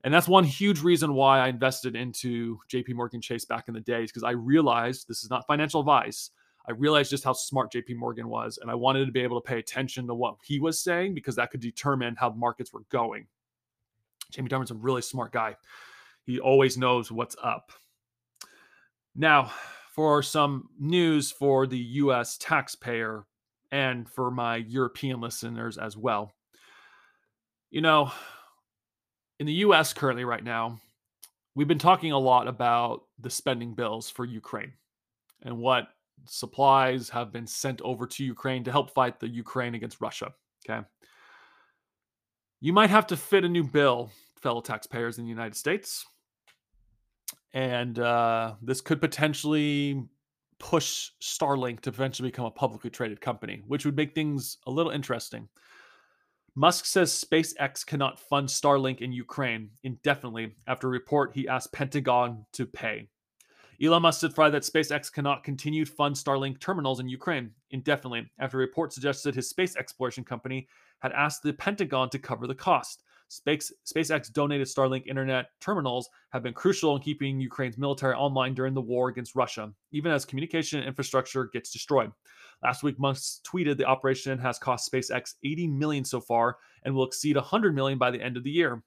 And 0.05 0.13
that's 0.13 0.29
one 0.29 0.45
huge 0.45 0.83
reason 0.83 1.15
why 1.15 1.41
I 1.41 1.49
invested 1.49 1.97
into 1.97 2.59
JP 2.71 2.95
Morgan 2.95 3.21
Chase 3.21 3.45
back 3.45 3.69
in 3.69 3.75
the 3.75 3.81
days 3.81 4.11
because 4.11 4.23
I 4.23 4.31
realized 4.31 5.09
this 5.09 5.25
is 5.25 5.31
not 5.31 5.47
financial 5.47 5.81
advice. 5.81 6.31
I 6.69 6.73
realized 6.73 7.11
just 7.11 7.25
how 7.25 7.33
smart 7.33 7.73
JP 7.73 7.97
Morgan 7.97 8.29
was, 8.29 8.59
and 8.61 8.71
I 8.71 8.75
wanted 8.75 9.07
to 9.07 9.13
be 9.13 9.21
able 9.21 9.41
to 9.41 9.47
pay 9.47 9.59
attention 9.59 10.07
to 10.09 10.15
what 10.15 10.37
he 10.45 10.59
was 10.59 10.83
saying 10.83 11.15
because 11.15 11.37
that 11.37 11.51
could 11.51 11.61
determine 11.61 12.17
how 12.17 12.31
markets 12.31 12.73
were 12.73 12.83
going. 12.91 13.27
Jamie 14.31 14.49
Dimon's 14.49 14.71
a 14.71 14.75
really 14.75 15.03
smart 15.03 15.33
guy. 15.33 15.57
He 16.25 16.41
always 16.41 16.77
knows 16.77 17.13
what's 17.13 17.37
up. 17.43 17.73
Now, 19.15 19.53
for 19.95 20.23
some 20.23 20.69
news 20.79 21.31
for 21.31 21.67
the 21.67 21.79
US 21.79 22.37
taxpayer 22.37 23.25
and 23.73 24.09
for 24.09 24.31
my 24.31 24.57
European 24.57 25.21
listeners 25.21 25.79
as 25.79 25.97
well. 25.97 26.35
You 27.71 27.81
know, 27.81 28.13
in 29.39 29.47
the 29.47 29.55
US 29.55 29.93
currently, 29.93 30.25
right 30.25 30.45
now, 30.45 30.81
we've 31.55 31.69
been 31.69 31.79
talking 31.79 32.13
a 32.13 32.19
lot 32.19 32.47
about 32.47 33.05
the 33.19 33.31
spending 33.31 33.75
bills 33.75 34.11
for 34.11 34.25
Ukraine 34.25 34.73
and 35.43 35.59
what 35.59 35.89
supplies 36.27 37.09
have 37.09 37.33
been 37.33 37.47
sent 37.47 37.81
over 37.83 38.07
to 38.07 38.25
Ukraine 38.25 38.65
to 38.65 38.73
help 38.73 38.91
fight 38.93 39.19
the 39.19 39.29
Ukraine 39.29 39.75
against 39.75 40.01
Russia. 40.01 40.33
Okay. 40.69 40.85
You 42.61 42.73
might 42.73 42.91
have 42.91 43.07
to 43.09 43.17
fit 43.17 43.45
a 43.45 43.49
new 43.49 43.65
bill, 43.65 44.11
fellow 44.41 44.61
taxpayers 44.61 45.19
in 45.19 45.25
the 45.25 45.31
United 45.31 45.57
States. 45.57 46.07
And 47.53 47.99
uh, 47.99 48.55
this 48.63 48.81
could 48.81 49.01
potentially 49.01 50.03
push 50.59 51.11
Starlink 51.23 51.81
to 51.81 51.91
eventually 51.91 52.31
become 52.31 52.47
a 52.47 52.51
publicly 52.51 52.91
traded 52.91 53.21
company, 53.21 53.63
which 53.67 53.85
would 53.85 53.97
make 53.97 54.15
things 54.15 54.59
a 54.67 54.71
little 54.71 54.93
interesting. 54.93 55.49
Musk 56.55 56.87
says 56.87 57.13
SpaceX 57.13 57.85
cannot 57.85 58.19
fund 58.19 58.49
Starlink 58.49 59.03
in 59.03 59.13
Ukraine 59.13 59.71
indefinitely 59.85 60.55
after 60.67 60.87
a 60.87 60.91
report 60.91 61.33
he 61.35 61.47
asked 61.47 61.73
Pentagon 61.73 62.47
to 62.53 62.65
pay. 62.65 63.09
Elon 63.83 64.01
Musk 64.01 64.21
said 64.21 64.35
Friday 64.35 64.53
that 64.53 64.63
SpaceX 64.63 65.13
cannot 65.13 65.45
continue 65.45 65.85
to 65.85 65.93
fund 65.93 66.17
Starlink 66.17 66.59
terminals 66.59 66.99
in 66.99 67.11
Ukraine 67.11 67.51
indefinitely 67.73 68.31
after 68.39 68.57
a 68.57 68.61
report 68.61 68.95
suggested 68.95 69.35
his 69.35 69.51
space 69.51 69.77
exploration 69.77 70.25
company 70.25 70.67
had 71.07 71.13
asked 71.13 71.45
the 71.45 71.53
Pentagon 71.53 72.11
to 72.11 72.19
cover 72.19 72.49
the 72.49 72.55
cost. 72.55 73.05
Space, 73.29 73.73
SpaceX 73.85 74.33
donated 74.33 74.67
Starlink 74.67 75.07
internet 75.07 75.51
terminals 75.61 76.09
have 76.31 76.43
been 76.43 76.53
crucial 76.53 76.97
in 76.97 77.03
keeping 77.03 77.41
Ukraine's 77.41 77.79
military 77.79 78.15
online 78.15 78.55
during 78.55 78.75
the 78.75 78.81
war 78.81 79.09
against 79.09 79.37
Russia, 79.37 79.73
even 79.93 80.11
as 80.11 80.25
communication 80.25 80.83
infrastructure 80.83 81.45
gets 81.53 81.73
destroyed. 81.73 82.11
Last 82.63 82.83
week, 82.83 82.99
Musk 82.99 83.45
tweeted 83.45 83.77
the 83.77 83.85
operation 83.85 84.39
has 84.39 84.59
cost 84.59 84.91
SpaceX 84.91 85.35
80 85.45 85.69
million 85.69 86.05
so 86.05 86.21
far 86.21 86.57
and 86.85 86.95
will 86.95 87.07
exceed 87.07 87.37
100 87.37 87.75
million 87.75 87.99
by 87.99 88.11
the 88.11 88.21
end 88.21 88.37
of 88.37 88.45
the 88.45 88.51
year. 88.51 88.83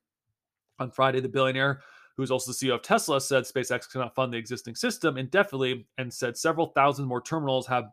On 0.79 0.91
Friday, 0.91 1.19
the 1.19 1.29
billionaire, 1.29 1.81
who 2.15 2.23
is 2.23 2.31
also 2.31 2.51
the 2.51 2.57
CEO 2.57 2.75
of 2.75 2.81
Tesla, 2.81 3.21
said 3.21 3.43
SpaceX 3.43 3.89
cannot 3.89 4.15
fund 4.15 4.33
the 4.33 4.37
existing 4.37 4.75
system 4.75 5.17
indefinitely 5.17 5.85
and 5.97 6.13
said 6.13 6.37
several 6.37 6.67
thousand 6.67 7.05
more 7.05 7.21
terminals 7.21 7.67
have 7.67 7.85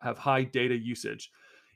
have 0.00 0.18
high 0.18 0.42
data 0.42 0.74
usage. 0.74 1.30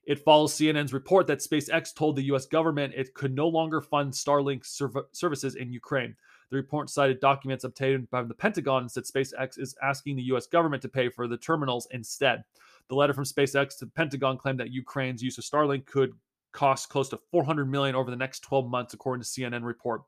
It 0.06 0.20
follows 0.20 0.54
CNN's 0.54 0.92
report 0.92 1.26
that 1.26 1.40
SpaceX 1.40 1.92
told 1.92 2.16
the 2.16 2.25
US 2.34 2.46
government 2.46 2.94
it 2.96 3.12
could 3.12 3.34
no 3.34 3.48
longer 3.48 3.80
fund 3.80 4.12
Starlink 4.12 4.64
serv- 4.64 5.06
services 5.12 5.56
in 5.56 5.72
Ukraine. 5.72 6.14
The 6.50 6.56
report 6.56 6.88
cited 6.88 7.18
documents 7.18 7.64
obtained 7.64 8.08
by 8.10 8.22
the 8.22 8.34
Pentagon 8.34 8.82
and 8.82 8.90
said 8.90 9.02
SpaceX 9.02 9.58
is 9.58 9.75
asking 9.82 10.16
the 10.16 10.22
US 10.34 10.46
government 10.46 10.82
to 10.82 10.88
pay 10.88 11.08
for 11.08 11.26
the 11.26 11.36
terminals 11.36 11.88
instead. 11.90 12.44
The 12.88 12.94
letter 12.94 13.14
from 13.14 13.25
SpaceX 13.25 13.78
to 13.78 13.86
the 13.86 13.90
Pentagon 13.90 14.38
claimed 14.38 14.60
that 14.60 14.70
Ukraine's 14.70 15.22
use 15.22 15.38
of 15.38 15.44
Starlink 15.44 15.86
could 15.86 16.12
cost 16.52 16.88
close 16.88 17.08
to 17.08 17.18
400 17.32 17.66
million 17.66 17.96
over 17.96 18.10
the 18.10 18.16
next 18.16 18.40
12 18.40 18.70
months 18.70 18.94
according 18.94 19.25
to 19.25 19.28
CNN 19.28 19.64
report. 19.64 20.02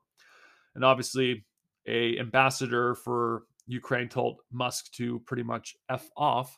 And 0.75 0.85
obviously, 0.85 1.45
a 1.85 2.17
ambassador 2.19 2.95
for 2.95 3.43
Ukraine 3.67 4.07
told 4.07 4.37
Musk 4.51 4.91
to 4.93 5.19
pretty 5.25 5.43
much 5.43 5.75
f 5.89 6.09
off. 6.15 6.57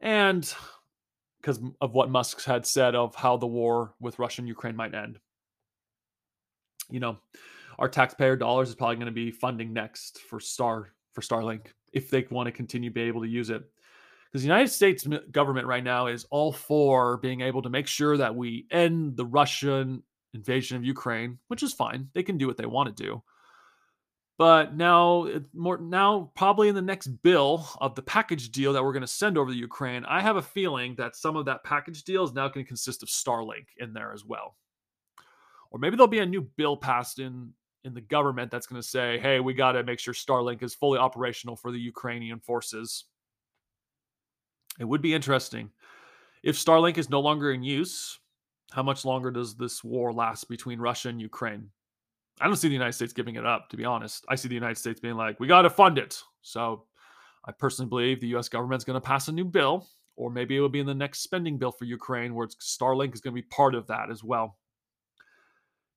And 0.00 0.52
because 1.44 1.60
of 1.82 1.92
what 1.92 2.08
Musk 2.08 2.42
had 2.44 2.64
said 2.64 2.94
of 2.94 3.14
how 3.14 3.36
the 3.36 3.46
war 3.46 3.92
with 4.00 4.18
Russia 4.18 4.40
and 4.40 4.48
Ukraine 4.48 4.74
might 4.74 4.94
end. 4.94 5.18
You 6.90 7.00
know, 7.00 7.18
our 7.78 7.88
taxpayer 7.88 8.34
dollars 8.34 8.70
is 8.70 8.74
probably 8.74 8.96
going 8.96 9.06
to 9.06 9.12
be 9.12 9.30
funding 9.30 9.72
next 9.74 10.20
for 10.20 10.40
Star 10.40 10.94
for 11.12 11.20
Starlink 11.20 11.66
if 11.92 12.08
they 12.08 12.26
want 12.30 12.46
to 12.46 12.52
continue 12.52 12.88
to 12.88 12.94
be 12.94 13.02
able 13.02 13.20
to 13.20 13.28
use 13.28 13.50
it. 13.50 13.62
Because 14.24 14.40
the 14.40 14.48
United 14.48 14.70
States 14.70 15.06
government 15.32 15.66
right 15.66 15.84
now 15.84 16.06
is 16.06 16.24
all 16.30 16.50
for 16.50 17.18
being 17.18 17.42
able 17.42 17.60
to 17.60 17.68
make 17.68 17.86
sure 17.86 18.16
that 18.16 18.34
we 18.34 18.66
end 18.70 19.14
the 19.16 19.26
Russian 19.26 20.02
invasion 20.32 20.78
of 20.78 20.84
Ukraine, 20.84 21.38
which 21.48 21.62
is 21.62 21.74
fine. 21.74 22.08
They 22.14 22.22
can 22.22 22.38
do 22.38 22.46
what 22.46 22.56
they 22.56 22.66
want 22.66 22.96
to 22.96 23.02
do. 23.02 23.22
But 24.36 24.74
now, 24.74 25.26
uh, 25.26 25.40
more 25.52 25.78
now, 25.78 26.32
probably 26.34 26.68
in 26.68 26.74
the 26.74 26.82
next 26.82 27.06
bill 27.22 27.68
of 27.80 27.94
the 27.94 28.02
package 28.02 28.50
deal 28.50 28.72
that 28.72 28.82
we're 28.82 28.92
going 28.92 29.02
to 29.02 29.06
send 29.06 29.38
over 29.38 29.50
to 29.50 29.56
Ukraine, 29.56 30.04
I 30.06 30.20
have 30.20 30.36
a 30.36 30.42
feeling 30.42 30.96
that 30.96 31.14
some 31.14 31.36
of 31.36 31.44
that 31.44 31.62
package 31.62 32.02
deal 32.02 32.24
is 32.24 32.32
now 32.32 32.48
going 32.48 32.64
to 32.64 32.68
consist 32.68 33.02
of 33.02 33.08
Starlink 33.08 33.66
in 33.78 33.92
there 33.92 34.12
as 34.12 34.24
well. 34.24 34.56
Or 35.70 35.78
maybe 35.78 35.96
there'll 35.96 36.08
be 36.08 36.18
a 36.18 36.26
new 36.26 36.42
bill 36.42 36.76
passed 36.76 37.18
in 37.18 37.52
in 37.84 37.94
the 37.94 38.00
government 38.00 38.50
that's 38.50 38.66
going 38.66 38.80
to 38.80 38.88
say, 38.88 39.18
"Hey, 39.18 39.40
we 39.40 39.54
got 39.54 39.72
to 39.72 39.84
make 39.84 40.00
sure 40.00 40.14
Starlink 40.14 40.62
is 40.62 40.74
fully 40.74 40.98
operational 40.98 41.54
for 41.54 41.70
the 41.70 41.78
Ukrainian 41.78 42.40
forces." 42.40 43.04
It 44.80 44.84
would 44.84 45.02
be 45.02 45.14
interesting 45.14 45.70
if 46.42 46.56
Starlink 46.56 46.98
is 46.98 47.08
no 47.10 47.20
longer 47.20 47.52
in 47.52 47.62
use. 47.62 48.18
How 48.72 48.82
much 48.82 49.04
longer 49.04 49.30
does 49.30 49.54
this 49.54 49.84
war 49.84 50.12
last 50.12 50.48
between 50.48 50.80
Russia 50.80 51.08
and 51.08 51.20
Ukraine? 51.20 51.70
I 52.40 52.46
don't 52.46 52.56
see 52.56 52.68
the 52.68 52.74
United 52.74 52.94
States 52.94 53.12
giving 53.12 53.36
it 53.36 53.46
up, 53.46 53.68
to 53.70 53.76
be 53.76 53.84
honest. 53.84 54.24
I 54.28 54.34
see 54.34 54.48
the 54.48 54.54
United 54.54 54.76
States 54.76 55.00
being 55.00 55.14
like, 55.14 55.38
we 55.38 55.46
got 55.46 55.62
to 55.62 55.70
fund 55.70 55.98
it. 55.98 56.20
So 56.42 56.84
I 57.46 57.52
personally 57.52 57.88
believe 57.88 58.20
the 58.20 58.36
US 58.36 58.48
government's 58.48 58.84
going 58.84 59.00
to 59.00 59.06
pass 59.06 59.28
a 59.28 59.32
new 59.32 59.44
bill, 59.44 59.86
or 60.16 60.30
maybe 60.30 60.56
it 60.56 60.60
will 60.60 60.68
be 60.68 60.80
in 60.80 60.86
the 60.86 60.94
next 60.94 61.20
spending 61.20 61.58
bill 61.58 61.72
for 61.72 61.84
Ukraine, 61.84 62.34
where 62.34 62.48
Starlink 62.48 63.14
is 63.14 63.20
going 63.20 63.34
to 63.34 63.42
be 63.42 63.48
part 63.48 63.74
of 63.74 63.86
that 63.86 64.10
as 64.10 64.24
well. 64.24 64.58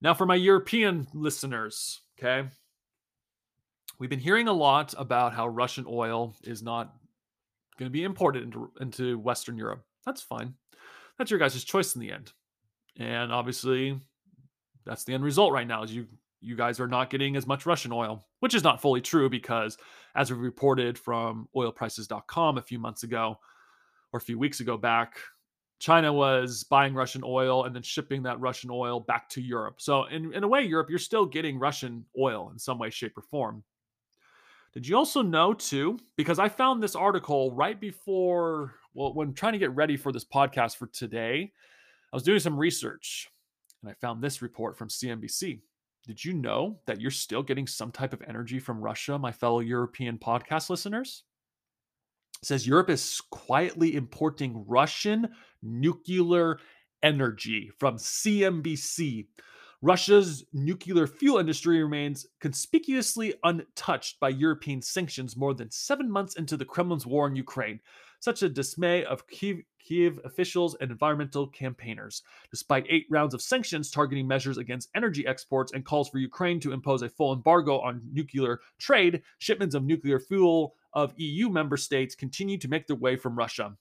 Now, 0.02 0.14
for 0.14 0.28
my 0.28 0.36
European 0.36 1.08
listeners, 1.14 2.02
okay, 2.20 2.48
we've 3.98 4.10
been 4.10 4.20
hearing 4.20 4.48
a 4.48 4.54
lot 4.54 4.94
about 4.98 5.34
how 5.34 5.48
Russian 5.48 5.86
oil 5.88 6.36
is 6.44 6.62
not 6.62 6.94
going 7.80 7.90
to 7.90 7.94
be 7.94 8.04
imported 8.04 8.44
into, 8.44 8.72
into 8.80 9.18
Western 9.18 9.58
Europe. 9.58 9.84
That's 10.06 10.22
fine. 10.22 10.54
That's 11.18 11.32
your 11.32 11.40
guys' 11.40 11.64
choice 11.64 11.96
in 11.96 12.02
the 12.02 12.12
end. 12.12 12.32
And 12.98 13.32
obviously, 13.32 14.00
that's 14.86 15.04
the 15.04 15.14
end 15.14 15.24
result 15.24 15.52
right 15.52 15.68
now 15.68 15.84
is 15.84 15.94
you 15.94 16.08
you 16.42 16.56
guys 16.56 16.80
are 16.80 16.88
not 16.88 17.10
getting 17.10 17.36
as 17.36 17.48
much 17.48 17.66
Russian 17.66 17.92
oil, 17.92 18.26
which 18.40 18.54
is 18.54 18.64
not 18.64 18.82
fully 18.82 19.02
true 19.02 19.30
because, 19.30 19.78
as 20.16 20.32
we 20.32 20.38
reported 20.38 20.98
from 20.98 21.48
oilprices.com 21.56 22.58
a 22.58 22.62
few 22.62 22.80
months 22.80 23.04
ago 23.04 23.38
or 24.14 24.18
a 24.18 24.22
few 24.22 24.38
weeks 24.38 24.60
ago 24.60 24.78
back, 24.78 25.18
China 25.80 26.12
was 26.12 26.64
buying 26.64 26.94
Russian 26.94 27.22
oil 27.24 27.66
and 27.66 27.76
then 27.76 27.84
shipping 27.84 28.24
that 28.24 28.40
Russian 28.40 28.70
oil 28.72 29.00
back 29.00 29.30
to 29.30 29.42
Europe. 29.42 29.76
So, 29.80 30.06
in, 30.06 30.34
in 30.34 30.44
a 30.44 30.48
way, 30.48 30.62
Europe, 30.62 30.90
you're 30.90 31.00
still 31.00 31.26
getting 31.26 31.60
Russian 31.60 32.06
oil 32.20 32.50
in 32.52 32.60
some 32.60 32.80
way, 32.80 32.90
shape, 32.90 33.18
or 33.18 33.22
form. 33.24 33.64
Did 34.74 34.88
you 34.88 34.96
also 34.96 35.22
know, 35.22 35.54
too, 35.54 35.98
because 36.18 36.40
I 36.40 36.50
found 36.50 36.84
this 36.84 36.96
article 36.96 37.52
right 37.52 37.80
before, 37.80 38.76
well, 38.94 39.14
when 39.14 39.34
trying 39.34 39.54
to 39.54 39.60
get 39.60 39.76
ready 39.76 39.98
for 39.98 40.12
this 40.12 40.26
podcast 40.26 40.78
for 40.78 40.88
today, 40.88 41.52
I 42.12 42.16
was 42.16 42.24
doing 42.24 42.40
some 42.40 42.58
research 42.58 43.30
and 43.82 43.90
I 43.90 43.96
found 43.96 44.22
this 44.22 44.42
report 44.42 44.78
from 44.78 44.90
CNBC. 44.90 45.62
Did 46.08 46.24
you 46.24 46.34
know 46.34 46.80
that 46.86 47.02
you're 47.02 47.12
still 47.12 47.44
getting 47.44 47.68
some 47.68 47.92
type 47.92 48.14
of 48.14 48.22
energy 48.26 48.60
from 48.60 48.80
Russia, 48.80 49.20
my 49.20 49.34
fellow 49.34 49.60
European 49.60 50.18
podcast 50.18 50.70
listeners? 50.70 51.24
It 52.42 52.46
says 52.46 52.66
Europe 52.66 52.90
is 52.90 53.22
quietly 53.30 53.94
importing 53.94 54.64
Russian 54.66 55.28
nuclear 55.62 56.60
energy 57.04 57.72
from 57.78 57.98
CNBC. 57.98 59.28
Russia's 59.82 60.46
nuclear 60.54 61.08
fuel 61.08 61.40
industry 61.40 61.84
remains 61.84 62.26
conspicuously 62.40 63.34
untouched 63.44 64.22
by 64.22 64.30
European 64.30 64.82
sanctions 64.82 65.36
more 65.36 65.54
than 65.54 65.70
seven 65.70 66.10
months 66.10 66.36
into 66.36 66.56
the 66.56 66.66
Kremlin's 66.66 67.06
war 67.06 67.28
in 67.28 67.36
Ukraine, 67.36 67.82
such 68.22 68.44
a 68.44 68.50
dismay 68.50 69.04
of 69.04 69.28
Kiev 69.88 70.20
officials 70.26 70.76
and 70.82 70.92
environmental 70.92 71.48
campaigners. 71.48 72.24
Despite 72.52 72.86
eight 72.90 73.06
rounds 73.10 73.34
of 73.34 73.42
sanctions 73.42 73.90
targeting 73.90 74.28
measures 74.28 74.58
against 74.58 74.90
energy 74.96 75.26
exports 75.26 75.72
and 75.72 75.86
calls 75.86 76.10
for 76.10 76.18
Ukraine 76.18 76.60
to 76.62 76.74
impose 76.74 77.04
a 77.04 77.10
full 77.10 77.34
embargo 77.34 77.80
on 77.80 78.02
nuclear 78.12 78.60
trade, 78.80 79.22
shipments 79.38 79.76
of 79.76 79.84
nuclear 79.84 80.20
fuel 80.20 80.76
of 80.94 81.14
EU 81.18 81.50
member 81.50 81.78
states 81.78 82.16
continue 82.16 82.58
to 82.58 82.68
make 82.68 82.88
their 82.88 82.96
way 82.96 83.16
from 83.16 83.38
Russia. 83.38 83.78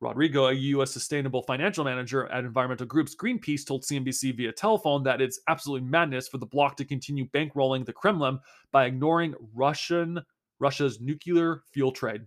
Rodrigo, 0.00 0.46
a 0.46 0.52
U.S. 0.52 0.92
sustainable 0.92 1.42
financial 1.42 1.84
manager 1.84 2.26
at 2.28 2.44
environmental 2.44 2.86
groups 2.86 3.16
Greenpeace, 3.16 3.66
told 3.66 3.82
CNBC 3.82 4.36
via 4.36 4.52
telephone 4.52 5.02
that 5.02 5.20
it's 5.20 5.40
absolutely 5.48 5.88
madness 5.88 6.28
for 6.28 6.38
the 6.38 6.46
bloc 6.46 6.76
to 6.76 6.84
continue 6.84 7.28
bankrolling 7.30 7.84
the 7.84 7.92
Kremlin 7.92 8.38
by 8.70 8.86
ignoring 8.86 9.34
Russian 9.54 10.20
Russia's 10.60 11.00
nuclear 11.00 11.62
fuel 11.72 11.92
trade. 11.92 12.26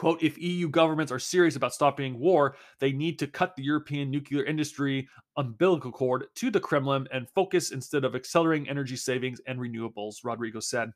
Quote, 0.00 0.22
if 0.22 0.38
EU 0.38 0.66
governments 0.66 1.12
are 1.12 1.18
serious 1.18 1.56
about 1.56 1.74
stopping 1.74 2.18
war, 2.18 2.56
they 2.78 2.90
need 2.90 3.18
to 3.18 3.26
cut 3.26 3.54
the 3.54 3.62
European 3.62 4.10
nuclear 4.10 4.42
industry 4.42 5.06
umbilical 5.36 5.92
cord 5.92 6.24
to 6.36 6.50
the 6.50 6.58
Kremlin 6.58 7.06
and 7.12 7.28
focus 7.28 7.70
instead 7.70 8.06
of 8.06 8.14
accelerating 8.14 8.66
energy 8.66 8.96
savings 8.96 9.42
and 9.46 9.58
renewables, 9.58 10.24
Rodrigo 10.24 10.58
said. 10.58 10.92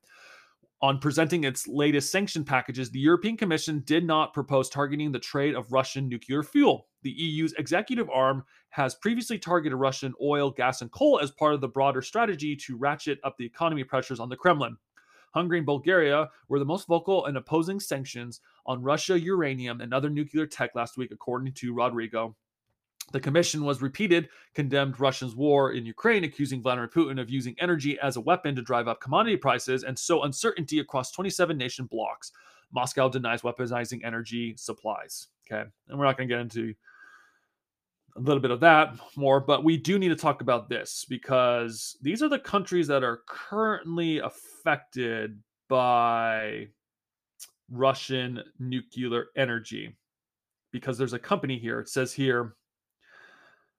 On 0.81 0.99
presenting 0.99 1.45
its 1.45 1.69
latest 1.69 2.11
sanction 2.11 2.47
packages, 2.47 2.91
the 2.91 2.99
European 2.99 3.37
Commission 3.37 3.83
did 3.85 4.07
not 4.07 4.33
propose 4.33 4.71
targeting 4.71 5.13
the 5.13 5.19
trade 5.19 5.55
of 5.55 5.71
Russian 5.71 6.09
nuclear 6.09 6.43
fuel. 6.43 6.87
The 7.03 7.11
EU's 7.11 7.53
executive 7.59 8.09
arm 8.09 8.43
has 8.71 8.95
previously 8.95 9.39
targeted 9.39 9.79
Russian 9.79 10.15
oil, 10.23 10.51
gas, 10.51 10.81
and 10.81 10.91
coal 10.91 11.21
as 11.21 11.31
part 11.31 11.53
of 11.53 11.61
the 11.61 11.69
broader 11.69 12.01
strategy 12.01 12.57
to 12.57 12.79
ratchet 12.79 13.19
up 13.23 13.37
the 13.37 13.45
economy 13.45 13.85
pressures 13.85 14.19
on 14.19 14.31
the 14.31 14.37
Kremlin. 14.37 14.79
Hungary 15.35 15.59
and 15.59 15.67
Bulgaria 15.67 16.31
were 16.49 16.61
the 16.61 16.65
most 16.65 16.87
vocal 16.87 17.27
in 17.27 17.37
opposing 17.37 17.81
sanctions 17.81 18.41
on 18.67 18.83
Russia, 18.83 19.19
uranium, 19.19 19.81
and 19.81 19.93
other 19.93 20.09
nuclear 20.09 20.47
tech 20.47 20.71
last 20.77 20.97
week, 20.97 21.11
according 21.11 21.53
to 21.55 21.75
Rodrigo. 21.75 22.37
The 23.13 23.21
commission 23.21 23.65
was 23.65 23.83
repeated, 23.83 24.29
condemned 24.55 24.99
Russia's 24.99 25.37
war 25.37 25.73
in 25.73 25.85
Ukraine, 25.85 26.25
accusing 26.25 26.63
Vladimir 26.63 26.89
Putin 26.89 27.21
of 27.21 27.29
using 27.29 27.55
energy 27.59 27.99
as 28.01 28.17
a 28.17 28.21
weapon 28.21 28.55
to 28.55 28.63
drive 28.63 28.89
up 28.89 29.01
commodity 29.01 29.37
prices 29.37 29.83
and 29.83 29.99
sow 29.99 30.23
uncertainty 30.23 30.79
across 30.79 31.11
27 31.11 31.59
nation 31.59 31.87
blocks. 31.87 32.33
Moscow 32.73 33.09
denies 33.09 33.43
weaponizing 33.43 34.05
energy 34.05 34.55
supplies. 34.57 35.29
Okay. 35.47 35.69
And 35.89 35.99
we're 35.99 36.07
not 36.07 36.17
going 36.17 36.29
to 36.29 36.35
get 36.35 36.41
into 36.41 36.75
a 38.17 38.21
little 38.21 38.41
bit 38.41 38.51
of 38.51 38.61
that 38.61 38.95
more, 39.17 39.41
but 39.41 39.65
we 39.65 39.77
do 39.77 39.99
need 39.99 40.09
to 40.09 40.17
talk 40.17 40.41
about 40.41 40.69
this 40.69 41.05
because 41.09 41.97
these 42.01 42.23
are 42.23 42.29
the 42.29 42.39
countries 42.39 42.87
that 42.87 43.03
are 43.03 43.23
currently 43.27 44.19
affected 44.19 45.41
by 45.69 46.69
Russian 47.71 48.43
nuclear 48.59 49.27
energy. 49.37 49.97
Because 50.71 50.99
there's 50.99 51.13
a 51.13 51.19
company 51.19 51.59
here, 51.59 51.81
it 51.81 51.89
says 51.89 52.13
here 52.13 52.57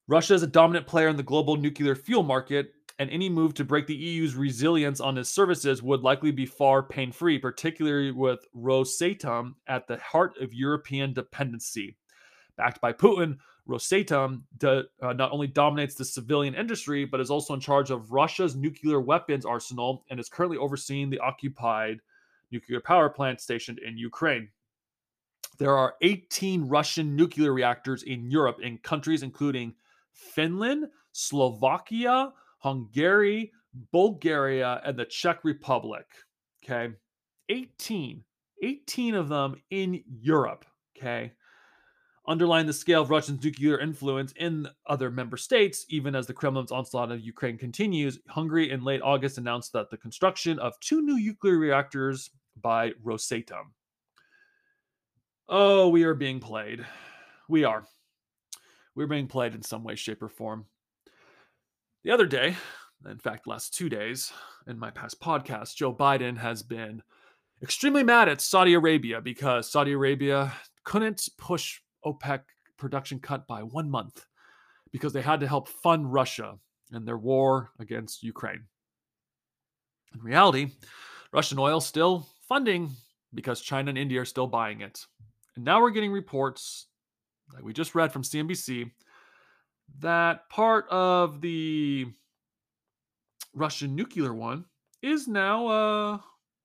Russia 0.07 0.33
is 0.35 0.43
a 0.43 0.47
dominant 0.47 0.85
player 0.85 1.07
in 1.07 1.17
the 1.17 1.23
global 1.23 1.55
nuclear 1.55 1.95
fuel 1.95 2.23
market, 2.23 2.71
and 2.99 3.09
any 3.09 3.27
move 3.27 3.53
to 3.55 3.65
break 3.65 3.87
the 3.87 3.95
EU's 3.95 4.35
resilience 4.35 5.01
on 5.01 5.17
its 5.17 5.29
services 5.29 5.81
would 5.81 6.01
likely 6.01 6.31
be 6.31 6.45
far 6.45 6.83
pain 6.83 7.11
free, 7.11 7.39
particularly 7.39 8.11
with 8.11 8.39
Rosatom 8.55 9.55
at 9.67 9.87
the 9.87 9.97
heart 9.97 10.37
of 10.39 10.53
European 10.53 11.11
dependency. 11.11 11.97
Backed 12.57 12.79
by 12.81 12.93
Putin, 12.93 13.37
Rosatom 13.67 14.43
uh, 14.63 14.83
not 15.01 15.31
only 15.31 15.47
dominates 15.47 15.95
the 15.95 16.05
civilian 16.05 16.55
industry, 16.55 17.05
but 17.05 17.19
is 17.19 17.31
also 17.31 17.53
in 17.53 17.59
charge 17.59 17.89
of 17.91 18.11
Russia's 18.11 18.55
nuclear 18.55 19.01
weapons 19.01 19.45
arsenal 19.45 20.05
and 20.09 20.19
is 20.19 20.29
currently 20.29 20.57
overseeing 20.57 21.09
the 21.09 21.19
occupied 21.19 21.99
nuclear 22.51 22.79
power 22.79 23.09
plant 23.09 23.41
stationed 23.41 23.79
in 23.79 23.97
Ukraine. 23.97 24.49
There 25.57 25.75
are 25.75 25.95
18 26.01 26.67
Russian 26.67 27.15
nuclear 27.15 27.53
reactors 27.53 28.03
in 28.03 28.29
Europe 28.29 28.57
in 28.61 28.77
countries 28.77 29.23
including 29.23 29.73
Finland, 30.11 30.87
Slovakia, 31.11 32.33
Hungary, 32.59 33.51
Bulgaria, 33.91 34.81
and 34.85 34.97
the 34.97 35.05
Czech 35.05 35.43
Republic. 35.43 36.05
Okay. 36.63 36.93
18. 37.49 38.23
18 38.63 39.15
of 39.15 39.29
them 39.29 39.55
in 39.69 40.03
Europe. 40.07 40.65
Okay. 40.97 41.33
Underline 42.27 42.65
the 42.65 42.73
scale 42.73 43.03
of 43.03 43.11
Russia's 43.11 43.43
nuclear 43.43 43.79
influence 43.79 44.33
in 44.37 44.67
other 44.87 45.11
member 45.11 45.37
states, 45.37 45.85
even 45.89 46.15
as 46.15 46.25
the 46.25 46.33
Kremlin's 46.33 46.71
onslaught 46.71 47.11
of 47.11 47.19
Ukraine 47.21 47.57
continues. 47.57 48.19
Hungary 48.27 48.71
in 48.71 48.83
late 48.83 49.01
August 49.03 49.37
announced 49.37 49.73
that 49.73 49.91
the 49.91 49.97
construction 49.97 50.57
of 50.57 50.79
two 50.79 51.01
new 51.01 51.19
nuclear 51.19 51.57
reactors 51.57 52.31
by 52.61 52.91
Rosatom. 53.03 53.65
Oh, 55.47 55.89
we 55.89 56.03
are 56.03 56.15
being 56.15 56.39
played. 56.39 56.83
We 57.47 57.63
are 57.63 57.85
we're 58.95 59.07
being 59.07 59.27
played 59.27 59.53
in 59.53 59.61
some 59.61 59.83
way, 59.83 59.95
shape, 59.95 60.23
or 60.23 60.29
form. 60.29 60.65
The 62.03 62.11
other 62.11 62.25
day, 62.25 62.55
in 63.09 63.19
fact, 63.19 63.45
last 63.45 63.73
two 63.73 63.89
days, 63.89 64.31
in 64.67 64.79
my 64.79 64.89
past 64.89 65.19
podcast, 65.21 65.75
Joe 65.75 65.93
Biden 65.93 66.37
has 66.37 66.63
been 66.63 67.03
extremely 67.61 68.03
mad 68.03 68.29
at 68.29 68.41
Saudi 68.41 68.73
Arabia 68.73 69.21
because 69.21 69.69
Saudi 69.69 69.91
Arabia 69.91 70.53
couldn't 70.85 71.27
push 71.37 71.81
OPEC 72.05 72.41
production 72.77 73.19
cut 73.19 73.47
by 73.47 73.63
one 73.63 73.89
month 73.89 74.25
because 74.91 75.13
they 75.13 75.21
had 75.21 75.39
to 75.39 75.47
help 75.47 75.67
fund 75.67 76.11
Russia 76.11 76.57
in 76.93 77.05
their 77.05 77.17
war 77.17 77.71
against 77.79 78.23
Ukraine. 78.23 78.63
In 80.13 80.21
reality, 80.21 80.71
Russian 81.31 81.59
oil 81.59 81.81
still 81.81 82.27
funding 82.47 82.89
because 83.33 83.61
China 83.61 83.89
and 83.89 83.97
India 83.97 84.21
are 84.21 84.25
still 84.25 84.47
buying 84.47 84.81
it. 84.81 85.05
And 85.55 85.65
now 85.65 85.81
we're 85.81 85.91
getting 85.91 86.11
reports 86.11 86.87
like 87.53 87.63
we 87.63 87.73
just 87.73 87.95
read 87.95 88.11
from 88.11 88.23
CNBC, 88.23 88.91
that 89.99 90.49
part 90.49 90.87
of 90.89 91.41
the 91.41 92.07
Russian 93.53 93.95
nuclear 93.95 94.33
one 94.33 94.65
is 95.01 95.27
now 95.27 95.67
uh, 95.67 96.17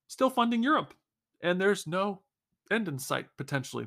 still 0.08 0.30
funding 0.30 0.62
Europe. 0.62 0.94
And 1.42 1.60
there's 1.60 1.86
no 1.86 2.22
end 2.70 2.88
in 2.88 2.98
sight 2.98 3.26
potentially 3.36 3.86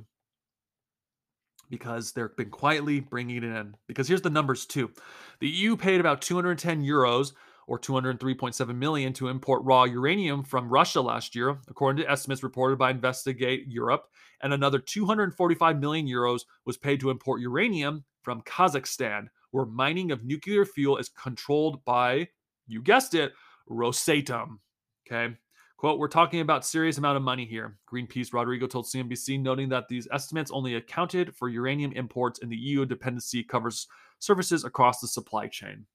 because 1.73 2.11
they've 2.11 2.37
been 2.37 2.51
quietly 2.51 2.99
bringing 2.99 3.37
it 3.37 3.43
in. 3.43 3.75
Because 3.87 4.07
here's 4.07 4.21
the 4.21 4.29
numbers 4.29 4.67
too 4.67 4.91
the 5.39 5.49
EU 5.49 5.75
paid 5.75 5.99
about 5.99 6.21
210 6.21 6.83
euros 6.83 7.33
or 7.65 7.79
203.7 7.79 8.75
million 8.75 9.11
to 9.13 9.27
import 9.27 9.63
raw 9.63 9.83
uranium 9.83 10.43
from 10.43 10.69
Russia 10.69 11.01
last 11.01 11.33
year, 11.33 11.57
according 11.67 12.03
to 12.03 12.11
estimates 12.11 12.43
reported 12.43 12.77
by 12.77 12.91
Investigate 12.91 13.63
Europe, 13.67 14.03
and 14.43 14.53
another 14.53 14.77
245 14.77 15.79
million 15.79 16.05
euros 16.05 16.41
was 16.63 16.77
paid 16.77 16.99
to 16.99 17.09
import 17.09 17.41
uranium 17.41 18.03
from 18.21 18.43
Kazakhstan, 18.43 19.25
where 19.49 19.65
mining 19.65 20.11
of 20.11 20.23
nuclear 20.23 20.65
fuel 20.65 20.97
is 20.97 21.09
controlled 21.09 21.83
by, 21.85 22.27
you 22.67 22.83
guessed 22.83 23.15
it, 23.15 23.33
Rosatom. 23.67 24.59
Okay. 25.07 25.35
Quote, 25.83 25.99
we're 25.99 26.07
talking 26.07 26.39
about 26.39 26.65
serious 26.65 26.97
amount 26.97 27.17
of 27.17 27.23
money 27.23 27.45
here, 27.45 27.75
Greenpeace 27.91 28.31
Rodrigo 28.31 28.67
told 28.67 28.85
CNBC, 28.85 29.41
noting 29.41 29.67
that 29.67 29.89
these 29.89 30.07
estimates 30.13 30.49
only 30.49 30.75
accounted 30.75 31.35
for 31.35 31.49
uranium 31.49 31.91
imports 31.91 32.39
and 32.41 32.49
the 32.49 32.55
EU 32.55 32.85
dependency 32.85 33.43
covers 33.43 33.89
services 34.19 34.63
across 34.63 35.01
the 35.01 35.07
supply 35.09 35.45
chain 35.45 35.85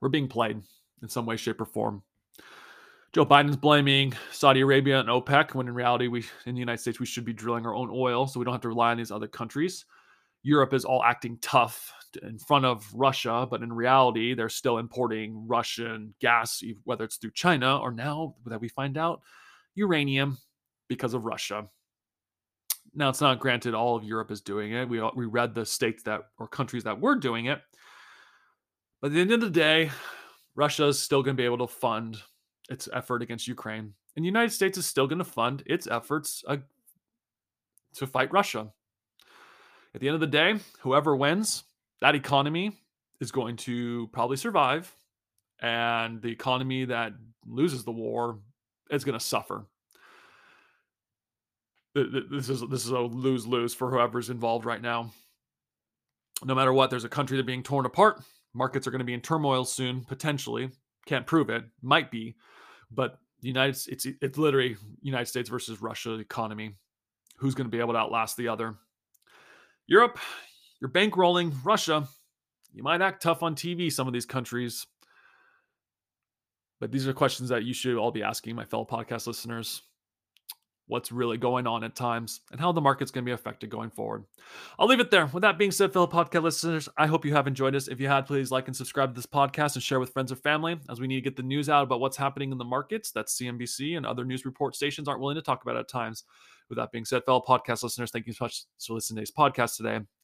we're 0.00 0.08
being 0.08 0.26
played 0.26 0.60
in 1.00 1.08
some 1.08 1.26
way, 1.26 1.36
shape, 1.36 1.60
or 1.60 1.64
form. 1.64 2.02
Joe 3.12 3.24
Biden's 3.24 3.56
blaming 3.56 4.14
Saudi 4.32 4.62
Arabia 4.62 4.98
and 4.98 5.08
OPEC 5.08 5.54
when 5.54 5.68
in 5.68 5.74
reality, 5.74 6.08
we 6.08 6.24
in 6.46 6.56
the 6.56 6.58
United 6.58 6.80
States 6.80 6.98
we 6.98 7.06
should 7.06 7.24
be 7.24 7.32
drilling 7.32 7.64
our 7.64 7.74
own 7.76 7.88
oil, 7.92 8.26
so 8.26 8.40
we 8.40 8.44
don't 8.44 8.54
have 8.54 8.62
to 8.62 8.68
rely 8.68 8.90
on 8.90 8.96
these 8.96 9.12
other 9.12 9.28
countries. 9.28 9.84
Europe 10.42 10.74
is 10.74 10.84
all 10.84 11.04
acting 11.04 11.38
tough 11.40 11.92
in 12.22 12.38
front 12.38 12.64
of 12.64 12.86
Russia, 12.94 13.46
but 13.50 13.62
in 13.62 13.72
reality, 13.72 14.34
they're 14.34 14.48
still 14.48 14.78
importing 14.78 15.46
Russian 15.46 16.14
gas, 16.20 16.62
whether 16.84 17.04
it's 17.04 17.16
through 17.16 17.32
China 17.32 17.78
or 17.78 17.90
now 17.90 18.34
that 18.46 18.60
we 18.60 18.68
find 18.68 18.96
out 18.96 19.22
uranium 19.74 20.38
because 20.88 21.14
of 21.14 21.24
Russia. 21.24 21.68
Now, 22.94 23.08
it's 23.08 23.20
not 23.20 23.40
granted 23.40 23.74
all 23.74 23.96
of 23.96 24.04
Europe 24.04 24.30
is 24.30 24.42
doing 24.42 24.72
it. 24.72 24.88
We 24.88 25.00
we 25.14 25.26
read 25.26 25.54
the 25.54 25.64
states 25.64 26.02
that 26.02 26.22
or 26.38 26.46
countries 26.46 26.84
that 26.84 27.00
were 27.00 27.16
doing 27.16 27.46
it, 27.46 27.60
but 29.00 29.08
at 29.08 29.14
the 29.14 29.20
end 29.20 29.32
of 29.32 29.40
the 29.40 29.50
day, 29.50 29.90
Russia 30.54 30.86
is 30.86 30.98
still 30.98 31.22
going 31.22 31.36
to 31.36 31.40
be 31.40 31.46
able 31.46 31.66
to 31.66 31.72
fund 31.72 32.18
its 32.68 32.88
effort 32.92 33.22
against 33.22 33.48
Ukraine. 33.48 33.94
And 34.14 34.24
the 34.24 34.28
United 34.28 34.52
States 34.52 34.76
is 34.76 34.86
still 34.86 35.06
going 35.06 35.18
to 35.18 35.24
fund 35.24 35.62
its 35.66 35.86
efforts 35.86 36.44
uh, 36.46 36.58
to 37.94 38.06
fight 38.06 38.32
Russia. 38.32 38.72
At 39.94 40.00
the 40.00 40.08
end 40.08 40.14
of 40.14 40.20
the 40.20 40.26
day, 40.26 40.56
whoever 40.80 41.16
wins, 41.16 41.64
that 42.02 42.14
economy 42.14 42.72
is 43.20 43.32
going 43.32 43.56
to 43.56 44.08
probably 44.12 44.36
survive. 44.36 44.94
And 45.60 46.20
the 46.20 46.28
economy 46.28 46.84
that 46.86 47.12
loses 47.46 47.84
the 47.84 47.92
war 47.92 48.38
is 48.90 49.04
going 49.04 49.18
to 49.18 49.24
suffer. 49.24 49.64
This 51.94 52.48
is 52.48 52.62
this 52.68 52.84
is 52.84 52.90
a 52.90 52.98
lose 52.98 53.46
lose 53.46 53.74
for 53.74 53.90
whoever's 53.90 54.30
involved 54.30 54.64
right 54.64 54.80
now. 54.80 55.10
No 56.44 56.54
matter 56.54 56.72
what, 56.72 56.90
there's 56.90 57.04
a 57.04 57.08
country 57.08 57.36
that's 57.36 57.46
being 57.46 57.62
torn 57.62 57.86
apart 57.86 58.22
Markets 58.54 58.86
are 58.86 58.90
going 58.90 59.00
to 59.00 59.04
be 59.04 59.14
in 59.14 59.20
turmoil 59.20 59.64
soon, 59.64 60.04
potentially. 60.04 60.70
Can't 61.06 61.26
prove 61.26 61.50
it. 61.50 61.64
Might 61.80 62.10
be, 62.10 62.36
but 62.90 63.18
the 63.40 63.48
United 63.48 63.76
it's 63.88 64.06
it's 64.06 64.38
literally 64.38 64.76
United 65.00 65.26
States 65.26 65.48
versus 65.48 65.82
Russia 65.82 66.14
economy. 66.14 66.74
Who's 67.38 67.54
going 67.54 67.66
to 67.66 67.70
be 67.70 67.80
able 67.80 67.94
to 67.94 67.98
outlast 67.98 68.36
the 68.36 68.48
other? 68.48 68.74
Europe, 69.88 70.18
you're 70.82 70.90
bankrolling 70.90 71.54
Russia. 71.62 72.08
You 72.74 72.82
might 72.82 73.00
act 73.00 73.22
tough 73.22 73.44
on 73.44 73.54
TV, 73.54 73.90
some 73.90 74.08
of 74.08 74.12
these 74.12 74.26
countries. 74.26 74.84
But 76.80 76.90
these 76.90 77.06
are 77.06 77.12
questions 77.12 77.50
that 77.50 77.62
you 77.62 77.72
should 77.72 77.96
all 77.96 78.10
be 78.10 78.24
asking, 78.24 78.56
my 78.56 78.64
fellow 78.64 78.84
podcast 78.84 79.28
listeners 79.28 79.82
what's 80.92 81.12
really 81.12 81.38
going 81.38 81.66
on 81.66 81.84
at 81.84 81.94
times, 81.94 82.40
and 82.50 82.60
how 82.60 82.72
the 82.72 82.80
market's 82.80 83.10
going 83.10 83.24
to 83.24 83.28
be 83.28 83.32
affected 83.32 83.70
going 83.70 83.90
forward. 83.90 84.24
I'll 84.78 84.86
leave 84.88 85.00
it 85.00 85.10
there. 85.10 85.26
With 85.26 85.42
that 85.42 85.56
being 85.56 85.70
said, 85.70 85.92
fellow 85.92 86.06
podcast 86.06 86.42
listeners, 86.42 86.88
I 86.98 87.06
hope 87.06 87.24
you 87.24 87.32
have 87.34 87.46
enjoyed 87.46 87.74
us. 87.74 87.88
If 87.88 88.00
you 88.00 88.08
had, 88.08 88.26
please 88.26 88.50
like 88.50 88.66
and 88.66 88.76
subscribe 88.76 89.10
to 89.10 89.14
this 89.14 89.26
podcast 89.26 89.74
and 89.74 89.82
share 89.82 90.00
with 90.00 90.12
friends 90.12 90.32
or 90.32 90.36
family 90.36 90.78
as 90.90 91.00
we 91.00 91.06
need 91.06 91.16
to 91.16 91.22
get 91.22 91.36
the 91.36 91.42
news 91.42 91.68
out 91.68 91.84
about 91.84 92.00
what's 92.00 92.16
happening 92.16 92.52
in 92.52 92.58
the 92.58 92.64
markets 92.64 93.10
that 93.12 93.28
CNBC 93.28 93.96
and 93.96 94.04
other 94.04 94.24
news 94.24 94.44
report 94.44 94.76
stations 94.76 95.08
aren't 95.08 95.20
willing 95.20 95.36
to 95.36 95.42
talk 95.42 95.62
about 95.62 95.76
at 95.76 95.88
times. 95.88 96.24
With 96.68 96.76
that 96.78 96.92
being 96.92 97.04
said, 97.04 97.24
fellow 97.24 97.42
podcast 97.46 97.82
listeners, 97.82 98.10
thank 98.10 98.26
you 98.26 98.32
so 98.32 98.44
much 98.44 98.64
for 98.84 98.94
listening 98.94 99.16
to 99.16 99.20
today's 99.20 99.34
podcast 99.34 99.76
today. 99.76 100.00